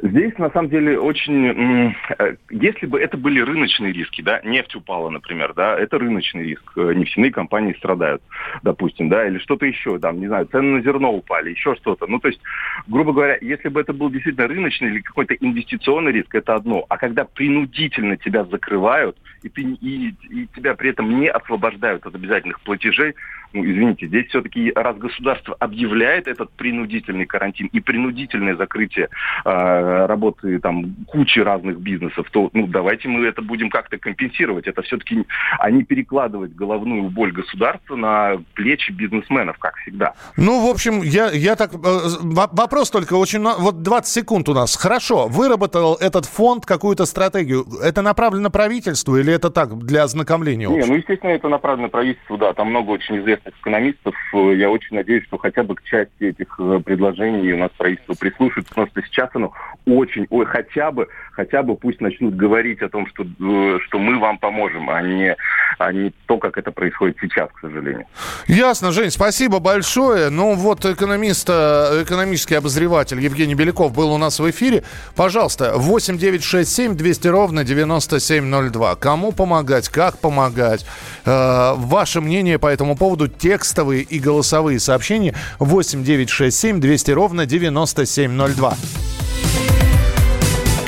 Здесь, 0.02 0.36
на 0.38 0.50
самом 0.50 0.68
деле, 0.68 0.98
очень... 0.98 1.94
э, 2.18 2.36
Если 2.50 2.86
бы 2.86 3.00
это 3.00 3.16
были 3.16 3.40
рыночные 3.40 3.92
риски, 3.92 4.22
да, 4.22 4.40
нефть 4.44 4.74
упала, 4.74 5.10
например, 5.10 5.52
да, 5.54 5.76
это 5.78 5.98
рыночный 5.98 6.44
риск. 6.44 6.72
Э, 6.76 6.92
Нефтяные 6.94 7.32
компании 7.32 7.74
страдают, 7.74 8.22
допустим, 8.62 9.08
да, 9.08 9.26
или 9.26 9.38
что-то 9.38 9.66
еще, 9.66 9.98
там, 9.98 10.20
не 10.20 10.28
знаю, 10.28 10.46
цены 10.46 10.76
на 10.76 10.82
зерно 10.82 11.12
упали, 11.12 11.50
еще 11.50 11.74
что-то. 11.76 12.06
Ну, 12.06 12.18
то 12.18 12.28
есть, 12.28 12.40
грубо 12.86 13.12
говоря, 13.12 13.38
если 13.40 13.68
бы 13.68 13.80
это 13.80 13.92
был 13.92 14.10
действительно 14.10 14.48
рыночный 14.48 14.88
или 14.88 15.00
какой-то 15.00 15.34
инвестиционный 15.34 16.12
риск, 16.12 16.34
это 16.34 16.54
одно. 16.54 16.84
А 16.88 16.96
когда 16.96 17.24
принудительно 17.24 18.16
тебя 18.16 18.44
закрывают, 18.44 19.16
и, 19.42 19.48
ты, 19.48 19.62
и, 19.62 20.14
и 20.30 20.46
тебя 20.54 20.74
при 20.74 20.90
этом 20.90 21.18
не 21.18 21.28
освобождают 21.28 22.06
от 22.06 22.14
обязательных 22.14 22.60
платежей, 22.60 23.14
ну, 23.52 23.64
извините, 23.64 24.06
здесь 24.06 24.28
все-таки 24.28 24.72
раз 24.74 24.96
государство 24.96 25.56
объявляет 25.58 26.28
этот 26.28 26.52
принудительный 26.52 27.26
карантин 27.26 27.68
и 27.72 27.80
принудительное 27.80 28.54
закрытие 28.54 29.08
э, 29.44 29.79
работы 30.06 30.58
там 30.60 30.94
кучи 31.06 31.38
разных 31.40 31.78
бизнесов, 31.80 32.26
то 32.30 32.50
ну 32.52 32.66
давайте 32.66 33.08
мы 33.08 33.26
это 33.26 33.42
будем 33.42 33.70
как-то 33.70 33.98
компенсировать. 33.98 34.66
Это 34.66 34.82
все-таки, 34.82 35.24
а 35.58 35.70
не 35.70 35.84
перекладывать 35.84 36.54
головную 36.54 37.10
боль 37.10 37.32
государства 37.32 37.96
на 37.96 38.36
плечи 38.54 38.92
бизнесменов, 38.92 39.58
как 39.58 39.76
всегда. 39.78 40.14
Ну, 40.36 40.66
в 40.66 40.70
общем, 40.70 41.02
я, 41.02 41.30
я 41.30 41.56
так... 41.56 41.72
э, 41.74 41.78
во- 42.20 42.48
Вопрос 42.52 42.90
только 42.90 43.14
очень... 43.14 43.40
Вот 43.40 43.82
20 43.82 44.12
секунд 44.12 44.48
у 44.48 44.54
нас. 44.54 44.76
Хорошо, 44.76 45.28
выработал 45.28 45.94
этот 45.94 46.26
фонд 46.26 46.66
какую-то 46.66 47.04
стратегию. 47.06 47.64
Это 47.82 48.02
направлено 48.02 48.50
правительству 48.50 49.16
или 49.16 49.32
это 49.32 49.50
так, 49.50 49.76
для 49.78 50.02
ознакомления? 50.04 50.68
Не, 50.68 50.84
ну, 50.84 50.94
естественно, 50.96 51.30
это 51.30 51.48
направлено 51.48 51.88
правительству, 51.88 52.36
да. 52.36 52.52
Там 52.52 52.68
много 52.70 52.90
очень 52.90 53.18
известных 53.20 53.54
экономистов. 53.60 54.14
Э, 54.34 54.54
Я 54.54 54.70
очень 54.70 54.96
надеюсь, 54.96 55.24
что 55.24 55.38
хотя 55.38 55.62
бы 55.62 55.74
к 55.74 55.82
части 55.84 56.24
этих 56.24 56.54
э, 56.58 56.80
предложений 56.84 57.52
у 57.54 57.58
нас 57.58 57.70
правительство 57.76 58.14
прислушается, 58.14 58.68
потому 58.70 58.86
что 58.88 59.02
сейчас 59.02 59.30
оно 59.34 59.52
очень, 59.86 60.26
ой, 60.30 60.46
хотя 60.46 60.90
бы, 60.90 61.08
хотя 61.32 61.62
бы 61.62 61.76
пусть 61.76 62.00
начнут 62.00 62.36
говорить 62.36 62.82
о 62.82 62.88
том, 62.88 63.06
что, 63.08 63.24
э, 63.24 63.78
что 63.86 63.98
мы 63.98 64.18
вам 64.18 64.38
поможем, 64.38 64.90
а 64.90 65.02
не, 65.02 65.36
а 65.78 65.92
не 65.92 66.12
то, 66.26 66.38
как 66.38 66.58
это 66.58 66.70
происходит 66.70 67.16
сейчас, 67.20 67.48
к 67.52 67.60
сожалению. 67.60 68.06
Ясно, 68.46 68.92
Жень, 68.92 69.10
спасибо 69.10 69.58
большое. 69.58 70.30
Ну 70.30 70.54
вот 70.54 70.84
экономист, 70.84 71.48
э, 71.50 72.02
экономический 72.04 72.54
обозреватель 72.54 73.20
Евгений 73.20 73.54
Беляков 73.54 73.94
был 73.94 74.12
у 74.12 74.18
нас 74.18 74.38
в 74.38 74.50
эфире. 74.50 74.82
Пожалуйста, 75.16 75.72
8 75.76 76.18
9 76.18 76.42
6 76.42 76.70
7 76.70 76.96
200 76.96 77.28
ровно 77.28 77.64
9702. 77.64 78.96
Кому 78.96 79.32
помогать, 79.32 79.88
как 79.88 80.18
помогать? 80.18 80.86
Э, 81.24 81.74
ваше 81.76 82.20
мнение 82.20 82.58
по 82.58 82.66
этому 82.66 82.96
поводу, 82.96 83.28
текстовые 83.28 84.02
и 84.02 84.18
голосовые 84.18 84.78
сообщения 84.78 85.34
8 85.58 86.04
9 86.04 86.30
6 86.30 86.56
7 86.56 86.80
200 86.80 87.10
ровно 87.12 87.46
9702. 87.46 88.74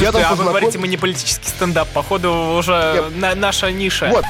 Я 0.00 0.12
там 0.12 0.22
а 0.26 0.34
вы 0.34 0.44
говорите, 0.44 0.78
мы 0.78 0.88
не 0.88 0.96
политический 0.96 1.48
стендап, 1.48 1.88
походу 1.88 2.32
уже 2.58 3.10
на, 3.14 3.34
наша 3.34 3.70
ниша. 3.72 4.08
Вот. 4.12 4.24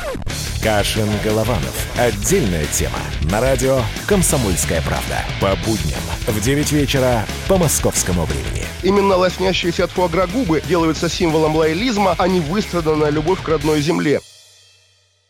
Кашин 0.63 1.09
Голованов. 1.23 1.75
Отдельная 1.97 2.67
тема. 2.67 2.99
На 3.31 3.41
радио 3.41 3.81
«Комсомольская 4.07 4.83
правда». 4.83 5.25
По 5.41 5.57
будням 5.65 6.01
в 6.27 6.41
9 6.41 6.73
вечера 6.73 7.25
по 7.49 7.57
московскому 7.57 8.25
времени. 8.25 8.65
Именно 8.83 9.17
лоснящиеся 9.17 9.85
от 9.85 9.91
фуагра 9.91 10.27
губы 10.27 10.63
делаются 10.67 11.09
символом 11.09 11.57
лоялизма, 11.57 12.15
а 12.19 12.29
не 12.29 12.41
выстраданная 12.41 13.11
любовь 13.11 13.43
к 13.43 13.49
родной 13.49 13.81
земле. 13.81 14.21